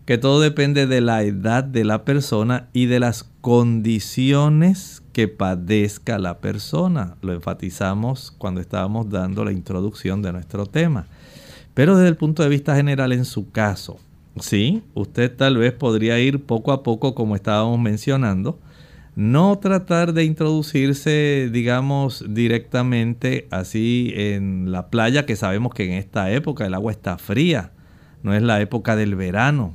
[0.07, 6.19] que todo depende de la edad de la persona y de las condiciones que padezca
[6.19, 7.17] la persona.
[7.23, 11.07] Lo enfatizamos cuando estábamos dando la introducción de nuestro tema.
[11.73, 13.99] Pero desde el punto de vista general en su caso,
[14.41, 18.59] sí, usted tal vez podría ir poco a poco como estábamos mencionando,
[19.17, 26.33] no tratar de introducirse, digamos, directamente así en la playa, que sabemos que en esta
[26.33, 27.71] época el agua está fría,
[28.23, 29.75] no es la época del verano,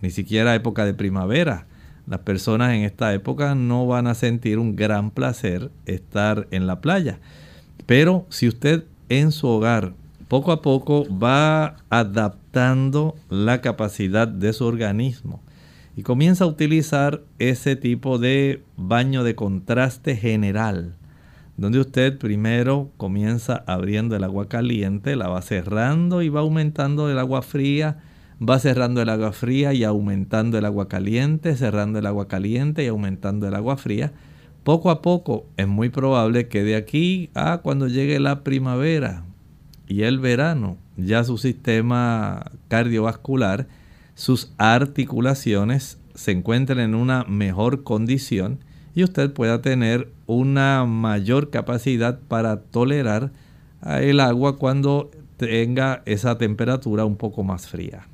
[0.00, 1.66] ni siquiera época de primavera.
[2.06, 6.80] Las personas en esta época no van a sentir un gran placer estar en la
[6.80, 7.18] playa.
[7.86, 9.92] Pero si usted en su hogar
[10.28, 15.40] poco a poco va adaptando la capacidad de su organismo
[15.96, 20.96] y comienza a utilizar ese tipo de baño de contraste general,
[21.56, 27.18] donde usted primero comienza abriendo el agua caliente, la va cerrando y va aumentando el
[27.18, 27.98] agua fría,
[28.40, 32.88] va cerrando el agua fría y aumentando el agua caliente, cerrando el agua caliente y
[32.88, 34.12] aumentando el agua fría.
[34.64, 39.24] Poco a poco es muy probable que de aquí a cuando llegue la primavera
[39.86, 43.68] y el verano, ya su sistema cardiovascular,
[44.14, 48.58] sus articulaciones se encuentren en una mejor condición
[48.94, 53.32] y usted pueda tener una mayor capacidad para tolerar
[53.82, 58.06] el agua cuando tenga esa temperatura un poco más fría.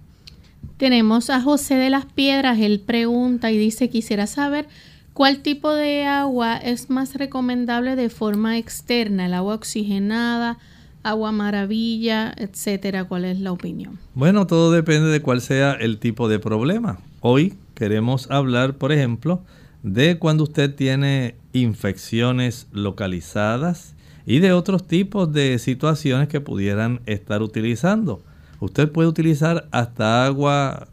[0.76, 4.68] Tenemos a José de las Piedras, él pregunta y dice, quisiera saber
[5.12, 10.58] cuál tipo de agua es más recomendable de forma externa, el agua oxigenada,
[11.07, 13.04] agua maravilla, etcétera.
[13.04, 13.98] ¿Cuál es la opinión?
[14.14, 16.98] Bueno, todo depende de cuál sea el tipo de problema.
[17.20, 19.42] Hoy queremos hablar, por ejemplo,
[19.84, 23.94] de cuando usted tiene infecciones localizadas
[24.26, 28.20] y de otros tipos de situaciones que pudieran estar utilizando.
[28.59, 30.88] Usted puede utilizar hasta agua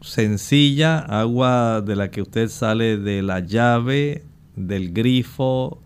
[0.00, 4.24] sencilla, agua de la que usted sale de la llave,
[4.56, 5.80] del grifo,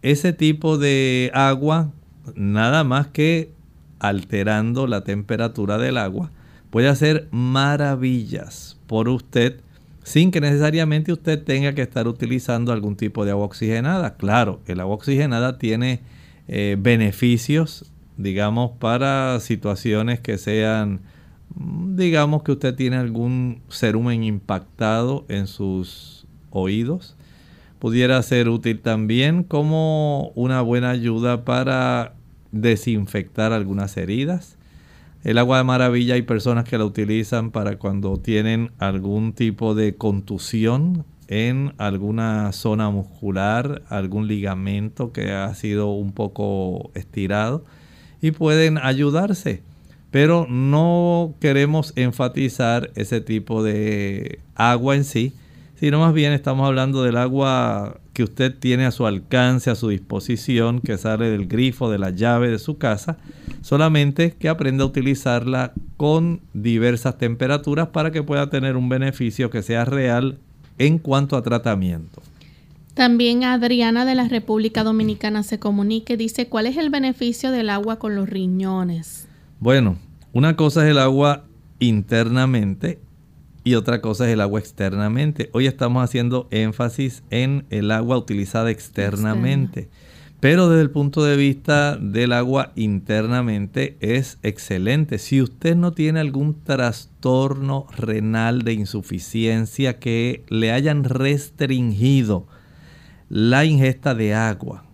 [0.00, 1.92] ese tipo de agua,
[2.34, 3.50] nada más que
[3.98, 6.30] alterando la temperatura del agua,
[6.70, 9.60] puede hacer maravillas por usted
[10.02, 14.16] sin que necesariamente usted tenga que estar utilizando algún tipo de agua oxigenada.
[14.16, 16.00] Claro, el agua oxigenada tiene
[16.46, 21.00] eh, beneficios digamos, para situaciones que sean,
[21.54, 27.16] digamos que usted tiene algún cerumen impactado en sus oídos.
[27.84, 32.14] Pudiera ser útil también como una buena ayuda para
[32.50, 34.56] desinfectar algunas heridas.
[35.22, 39.96] El agua de maravilla hay personas que la utilizan para cuando tienen algún tipo de
[39.96, 47.66] contusión en alguna zona muscular, algún ligamento que ha sido un poco estirado
[48.22, 49.62] y pueden ayudarse.
[50.10, 55.34] Pero no queremos enfatizar ese tipo de agua en sí,
[55.78, 59.88] sino más bien estamos hablando del agua que usted tiene a su alcance, a su
[59.88, 63.16] disposición, que sale del grifo, de la llave de su casa,
[63.60, 69.62] solamente que aprenda a utilizarla con diversas temperaturas para que pueda tener un beneficio que
[69.62, 70.38] sea real
[70.78, 72.22] en cuanto a tratamiento.
[72.94, 77.98] También Adriana de la República Dominicana se comunica dice cuál es el beneficio del agua
[77.98, 79.26] con los riñones.
[79.58, 79.96] Bueno,
[80.32, 81.44] una cosa es el agua
[81.80, 83.00] internamente
[83.64, 85.48] y otra cosa es el agua externamente.
[85.54, 89.88] Hoy estamos haciendo énfasis en el agua utilizada externamente.
[90.38, 95.16] Pero desde el punto de vista del agua internamente es excelente.
[95.18, 102.46] Si usted no tiene algún trastorno renal de insuficiencia que le hayan restringido
[103.30, 104.84] la ingesta de agua.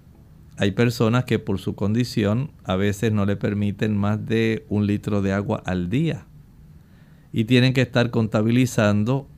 [0.56, 5.22] Hay personas que por su condición a veces no le permiten más de un litro
[5.22, 6.26] de agua al día
[7.32, 9.28] y tienen que estar contabilizando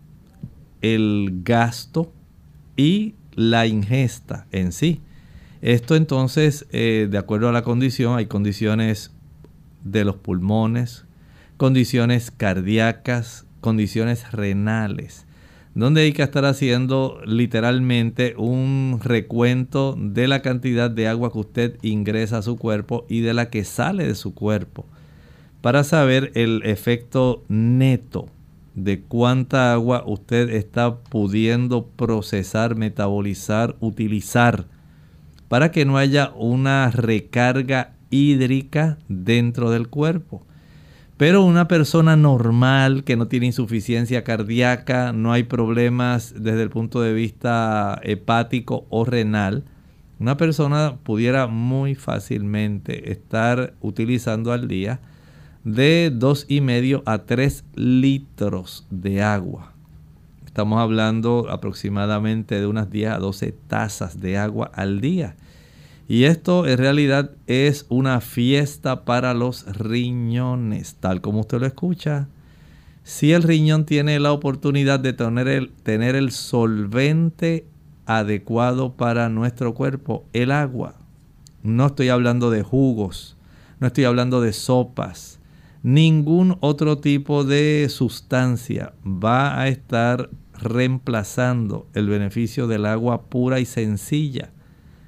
[0.81, 2.13] el gasto
[2.77, 5.01] y la ingesta en sí.
[5.61, 9.13] Esto entonces, eh, de acuerdo a la condición, hay condiciones
[9.85, 11.05] de los pulmones,
[11.57, 15.27] condiciones cardíacas, condiciones renales
[15.75, 21.79] donde hay que estar haciendo literalmente un recuento de la cantidad de agua que usted
[21.83, 24.87] ingresa a su cuerpo y de la que sale de su cuerpo.
[25.63, 28.27] Para saber el efecto neto
[28.75, 34.67] de cuánta agua usted está pudiendo procesar, metabolizar, utilizar,
[35.49, 40.45] para que no haya una recarga hídrica dentro del cuerpo.
[41.17, 47.03] Pero una persona normal que no tiene insuficiencia cardíaca, no hay problemas desde el punto
[47.03, 49.65] de vista hepático o renal,
[50.19, 55.01] una persona pudiera muy fácilmente estar utilizando al día
[55.65, 56.13] de
[56.49, 59.73] y medio a 3 litros de agua.
[60.47, 65.37] Estamos hablando aproximadamente de unas 10 a 12 tazas de agua al día.
[66.09, 72.29] Y esto en realidad es una fiesta para los riñones, tal como usted lo escucha.
[73.05, 77.67] Si el riñón tiene la oportunidad de tener el, tener el solvente
[78.05, 80.97] adecuado para nuestro cuerpo, el agua.
[81.63, 83.37] No estoy hablando de jugos,
[83.81, 85.39] no estoy hablando de sopas.
[85.83, 93.65] Ningún otro tipo de sustancia va a estar reemplazando el beneficio del agua pura y
[93.65, 94.51] sencilla,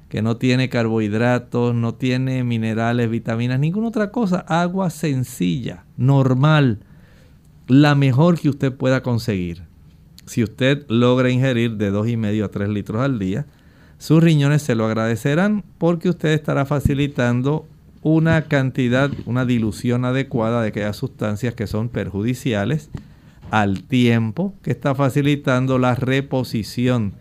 [0.09, 4.39] que no tiene carbohidratos, no tiene minerales, vitaminas, ninguna otra cosa.
[4.47, 6.79] Agua sencilla, normal,
[7.67, 9.63] la mejor que usted pueda conseguir.
[10.25, 13.45] Si usted logra ingerir de 2,5 a 3 litros al día,
[13.97, 17.65] sus riñones se lo agradecerán porque usted estará facilitando
[18.05, 22.91] una cantidad, una dilución adecuada de aquellas sustancias que son perjudiciales
[23.49, 27.13] al tiempo que está facilitando la reposición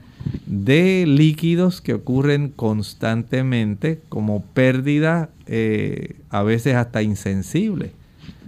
[0.45, 7.93] de líquidos que ocurren constantemente como pérdida eh, a veces hasta insensible.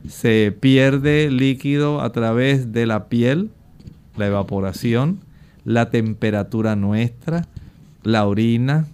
[0.07, 3.49] Se pierde líquido a través de la piel
[4.19, 5.21] la evaporación,
[5.65, 7.49] la temperatura nuestra,
[8.03, 8.89] la orina,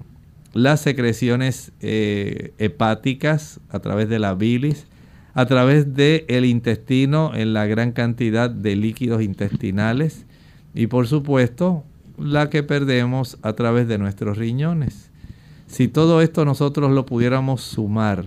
[0.52, 4.86] las secreciones eh, hepáticas a través de la bilis,
[5.34, 10.26] a través del el intestino en la gran cantidad de líquidos intestinales
[10.74, 11.84] y por supuesto
[12.18, 15.10] la que perdemos a través de nuestros riñones.
[15.66, 18.26] Si todo esto nosotros lo pudiéramos sumar,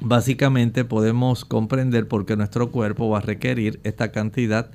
[0.00, 4.70] básicamente podemos comprender por qué nuestro cuerpo va a requerir esta cantidad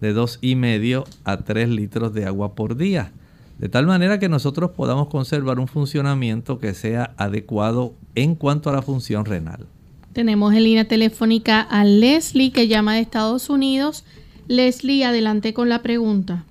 [0.00, 3.12] de 2,5 a 3 litros de agua por día.
[3.58, 8.72] De tal manera que nosotros podamos conservar un funcionamiento que sea adecuado en cuanto a
[8.72, 9.66] la función renal.
[10.12, 14.04] Tenemos en línea telefónica a Leslie que llama de Estados Unidos.
[14.48, 16.44] Leslie, adelante con la pregunta.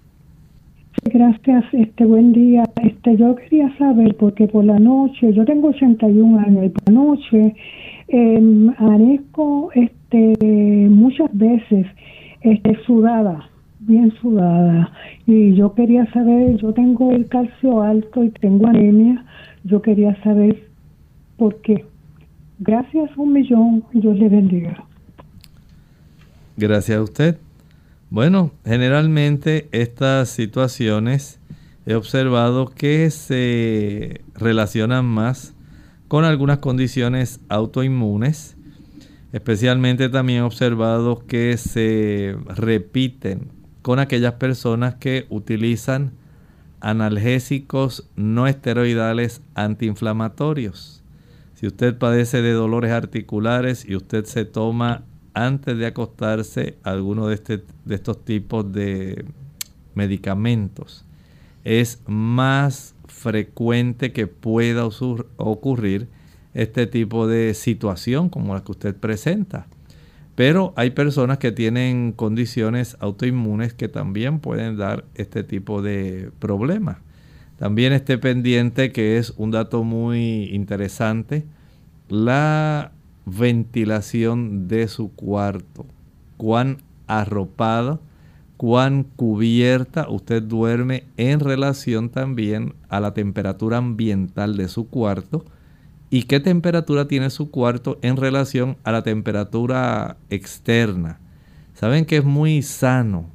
[1.06, 2.64] Gracias, este buen día.
[2.82, 6.93] Este, yo quería saber porque por la noche, yo tengo 81 años y por la
[6.93, 7.56] noche
[8.08, 8.70] eh,
[9.76, 11.88] este, muchas veces
[12.41, 13.49] este, sudada,
[13.86, 14.91] bien sudada.
[15.25, 19.25] Y yo quería saber, yo tengo el calcio alto y tengo anemia,
[19.63, 20.67] yo quería saber
[21.38, 21.86] por qué.
[22.59, 24.84] Gracias un millón y Dios le bendiga.
[26.57, 27.38] Gracias a usted.
[28.09, 31.39] Bueno, generalmente estas situaciones
[31.86, 35.55] he observado que se relacionan más
[36.07, 38.55] con algunas condiciones autoinmunes
[39.34, 43.49] Especialmente también he observado que se repiten
[43.84, 46.13] con aquellas personas que utilizan
[46.79, 51.03] analgésicos no esteroidales antiinflamatorios.
[51.53, 55.03] Si usted padece de dolores articulares y usted se toma
[55.34, 59.25] antes de acostarse alguno de, este, de estos tipos de
[59.95, 61.05] medicamentos,
[61.63, 66.07] es más frecuente que pueda ocurrir
[66.53, 69.67] este tipo de situación como la que usted presenta.
[70.36, 76.97] Pero hay personas que tienen condiciones autoinmunes que también pueden dar este tipo de problemas.
[77.57, 81.45] También esté pendiente que es un dato muy interesante,
[82.09, 82.91] la
[83.25, 85.86] ventilación de su cuarto.
[86.38, 87.99] Cuán arropada,
[88.57, 95.45] cuán cubierta usted duerme en relación también a la temperatura ambiental de su cuarto
[96.14, 101.20] y qué temperatura tiene su cuarto en relación a la temperatura externa.
[101.74, 103.32] Saben que es muy sano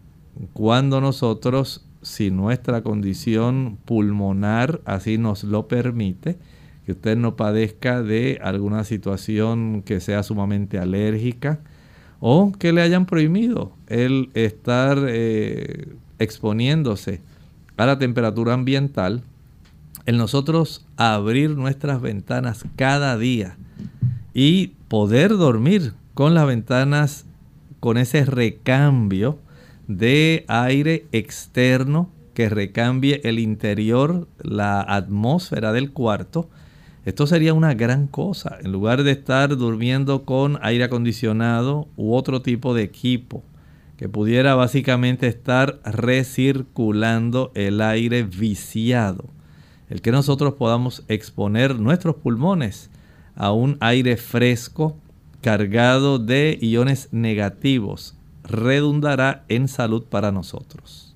[0.53, 6.39] cuando nosotros, si nuestra condición pulmonar así nos lo permite,
[6.87, 11.59] que usted no padezca de alguna situación que sea sumamente alérgica
[12.21, 17.23] o que le hayan prohibido el estar eh, exponiéndose
[17.77, 19.25] a la temperatura ambiental
[20.07, 23.57] el nosotros abrir nuestras ventanas cada día
[24.35, 27.25] y poder dormir con las ventanas
[27.79, 29.39] con ese recambio
[29.87, 36.49] de aire externo que recambie el interior, la atmósfera del cuarto,
[37.05, 42.43] Esto sería una gran cosa, en lugar de estar durmiendo con aire acondicionado u otro
[42.43, 43.43] tipo de equipo
[43.97, 49.25] que pudiera básicamente estar recirculando el aire viciado.
[49.89, 52.91] El que nosotros podamos exponer nuestros pulmones
[53.35, 54.97] a un aire fresco
[55.41, 58.15] cargado de iones negativos
[58.45, 61.15] redundará en salud para nosotros.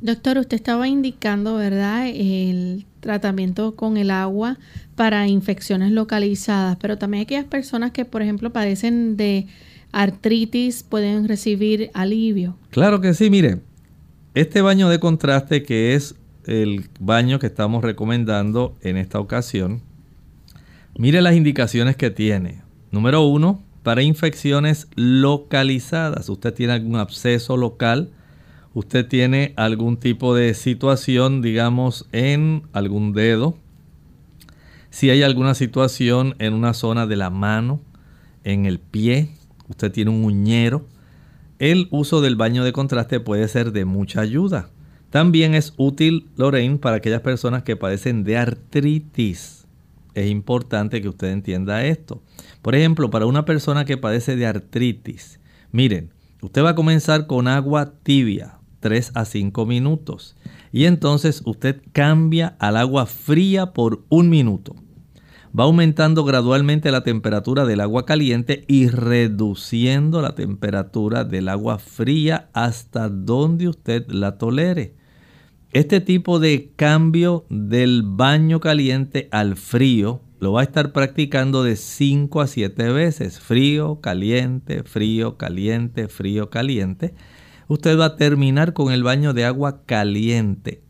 [0.00, 4.58] Doctor, usted estaba indicando, ¿verdad?, el tratamiento con el agua
[4.94, 9.46] para infecciones localizadas, pero también aquellas personas que, por ejemplo, padecen de
[9.90, 12.56] artritis pueden recibir alivio.
[12.70, 13.60] Claro que sí, mire,
[14.34, 16.14] este baño de contraste que es
[16.48, 19.82] el baño que estamos recomendando en esta ocasión,
[20.96, 22.62] mire las indicaciones que tiene.
[22.90, 26.28] Número uno, para infecciones localizadas.
[26.28, 28.10] Usted tiene algún absceso local,
[28.74, 33.56] usted tiene algún tipo de situación, digamos, en algún dedo,
[34.90, 37.80] si hay alguna situación en una zona de la mano,
[38.42, 39.30] en el pie,
[39.68, 40.86] usted tiene un uñero,
[41.58, 44.70] el uso del baño de contraste puede ser de mucha ayuda.
[45.10, 49.66] También es útil, Lorraine, para aquellas personas que padecen de artritis.
[50.14, 52.22] Es importante que usted entienda esto.
[52.60, 55.40] Por ejemplo, para una persona que padece de artritis,
[55.72, 56.10] miren,
[56.42, 60.36] usted va a comenzar con agua tibia, 3 a 5 minutos.
[60.72, 64.76] Y entonces usted cambia al agua fría por un minuto.
[65.58, 72.50] Va aumentando gradualmente la temperatura del agua caliente y reduciendo la temperatura del agua fría
[72.52, 74.97] hasta donde usted la tolere.
[75.72, 81.76] Este tipo de cambio del baño caliente al frío lo va a estar practicando de
[81.76, 83.40] 5 a 7 veces.
[83.40, 87.14] Frío, caliente, frío, caliente, frío, caliente
[87.68, 90.82] usted va a terminar con el baño de agua caliente.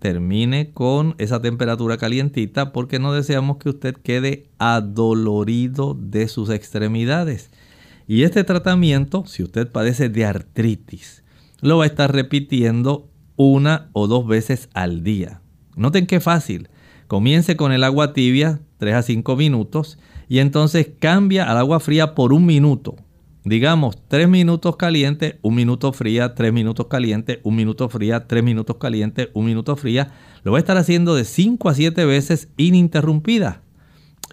[0.00, 7.50] Termine con esa temperatura calientita porque no deseamos que usted quede adolorido de sus extremidades.
[8.06, 11.24] Y este tratamiento, si usted padece de artritis,
[11.60, 13.08] lo va a estar repitiendo
[13.38, 15.40] una o dos veces al día.
[15.76, 16.68] Noten qué fácil.
[17.06, 22.14] Comience con el agua tibia, 3 a 5 minutos, y entonces cambia al agua fría
[22.14, 22.96] por un minuto
[23.48, 28.76] digamos, 3 minutos caliente, un minuto fría, 3 minutos caliente, un minuto fría, 3 minutos
[28.76, 30.12] caliente, un minuto fría,
[30.42, 33.62] lo va a estar haciendo de 5 a 7 veces ininterrumpida.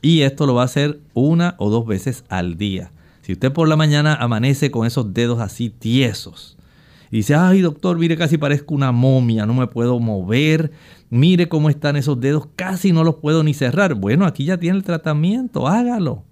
[0.02, 2.92] Y esto lo va a hacer una o dos veces al día.
[3.22, 6.55] Si usted por la mañana amanece con esos dedos así tiesos
[7.18, 10.72] dice, ay doctor, mire casi parezco una momia, no me puedo mover,
[11.10, 13.96] mire cómo están esos dedos, casi no los puedo ni cerrar.
[13.96, 16.24] Bueno, aquí ya tiene el tratamiento, hágalo.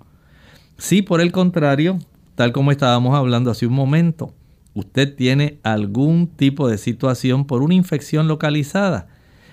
[0.77, 1.99] Si por el contrario
[2.35, 4.33] tal como estábamos hablando hace un momento,
[4.73, 9.07] usted tiene algún tipo de situación por una infección localizada,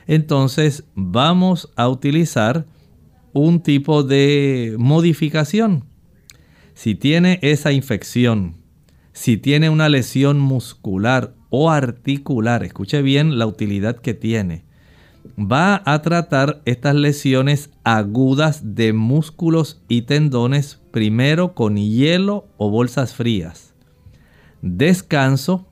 [0.06, 2.66] entonces vamos a utilizar
[3.32, 5.84] un tipo de modificación.
[6.74, 8.56] Si tiene esa infección,
[9.20, 14.64] si tiene una lesión muscular o articular, escuche bien la utilidad que tiene
[15.38, 23.12] va a tratar estas lesiones agudas de músculos y tendones primero con hielo o bolsas
[23.12, 23.74] frías.
[24.62, 25.68] Descanso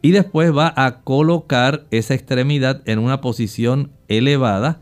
[0.00, 4.80] y después va a colocar esa extremidad en una posición elevada.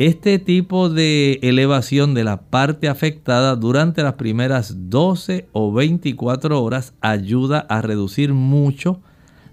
[0.00, 6.94] Este tipo de elevación de la parte afectada durante las primeras 12 o 24 horas
[7.02, 9.02] ayuda a reducir mucho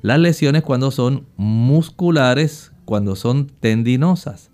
[0.02, 4.50] las lesiones cuando son musculares, cuando son tendinosas.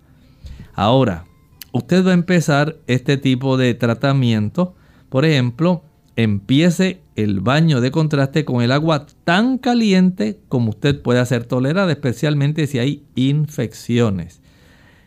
[0.72, 1.26] Ahora,
[1.70, 4.74] usted va a empezar este tipo de tratamiento.
[5.10, 5.84] Por ejemplo,
[6.16, 11.92] empiece el baño de contraste con el agua tan caliente como usted puede hacer tolerada,
[11.92, 14.40] especialmente si hay infecciones.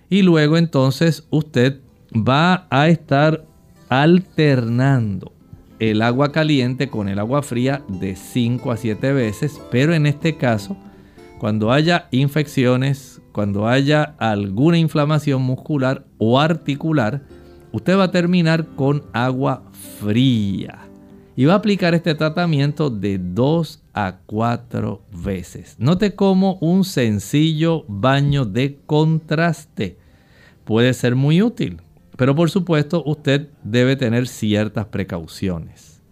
[0.09, 1.81] Y luego entonces usted
[2.13, 3.45] va a estar
[3.89, 5.31] alternando
[5.79, 10.37] el agua caliente con el agua fría de 5 a 7 veces, pero en este
[10.37, 10.75] caso,
[11.39, 17.21] cuando haya infecciones, cuando haya alguna inflamación muscular o articular,
[17.71, 19.63] usted va a terminar con agua
[19.99, 20.79] fría
[21.35, 25.75] y va a aplicar este tratamiento de 2 a 4 veces.
[25.79, 29.97] Note cómo un sencillo baño de contraste
[30.65, 31.81] puede ser muy útil,
[32.15, 36.03] pero por supuesto usted debe tener ciertas precauciones.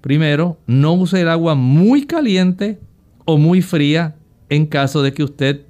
[0.00, 2.80] Primero, no use el agua muy caliente
[3.26, 4.16] o muy fría
[4.48, 5.66] en caso de que usted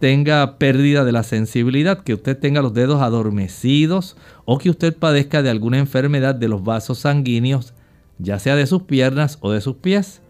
[0.00, 5.40] tenga pérdida de la sensibilidad, que usted tenga los dedos adormecidos o que usted padezca
[5.40, 7.74] de alguna enfermedad de los vasos sanguíneos,
[8.18, 10.20] ya sea de sus piernas o de sus pies.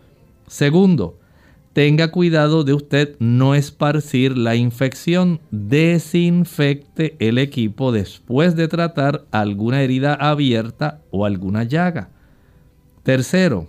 [0.53, 1.19] Segundo,
[1.73, 5.41] tenga cuidado de usted no esparcir la infección.
[5.51, 12.11] Desinfecte el equipo después de tratar alguna herida abierta o alguna llaga.
[13.03, 13.67] Tercero,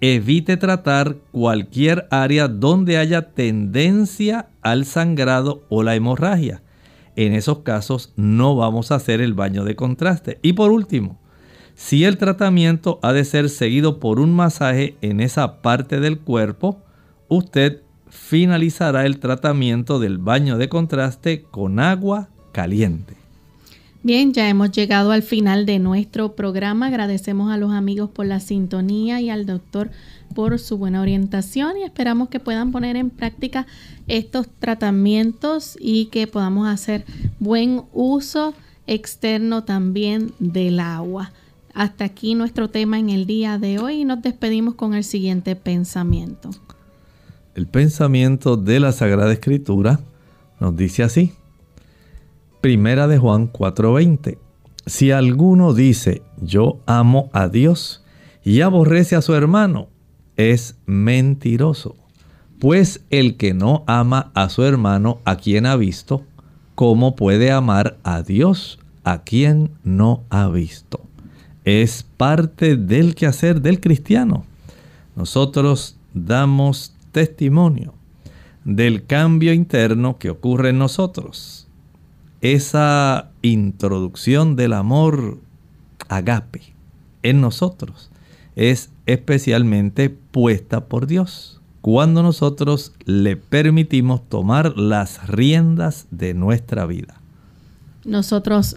[0.00, 6.62] evite tratar cualquier área donde haya tendencia al sangrado o la hemorragia.
[7.14, 10.40] En esos casos no vamos a hacer el baño de contraste.
[10.42, 11.20] Y por último,
[11.76, 16.78] si el tratamiento ha de ser seguido por un masaje en esa parte del cuerpo,
[17.28, 23.14] usted finalizará el tratamiento del baño de contraste con agua caliente.
[24.02, 26.86] Bien, ya hemos llegado al final de nuestro programa.
[26.86, 29.90] Agradecemos a los amigos por la sintonía y al doctor
[30.34, 33.66] por su buena orientación y esperamos que puedan poner en práctica
[34.06, 37.04] estos tratamientos y que podamos hacer
[37.38, 38.54] buen uso
[38.86, 41.32] externo también del agua.
[41.76, 45.54] Hasta aquí nuestro tema en el día de hoy y nos despedimos con el siguiente
[45.54, 46.50] pensamiento
[47.56, 49.98] el pensamiento de la Sagrada Escritura
[50.60, 51.32] nos dice así.
[52.60, 54.38] Primera de Juan 4:20.
[54.84, 58.04] Si alguno dice, yo amo a Dios
[58.44, 59.88] y aborrece a su hermano,
[60.36, 61.96] es mentiroso.
[62.60, 66.24] Pues el que no ama a su hermano a quien ha visto,
[66.74, 71.05] ¿cómo puede amar a Dios a quien no ha visto?
[71.66, 74.44] Es parte del quehacer del cristiano.
[75.16, 77.92] Nosotros damos testimonio
[78.64, 81.66] del cambio interno que ocurre en nosotros.
[82.40, 85.38] Esa introducción del amor
[86.08, 86.62] agape
[87.24, 88.10] en nosotros
[88.54, 97.20] es especialmente puesta por Dios cuando nosotros le permitimos tomar las riendas de nuestra vida.
[98.04, 98.76] Nosotros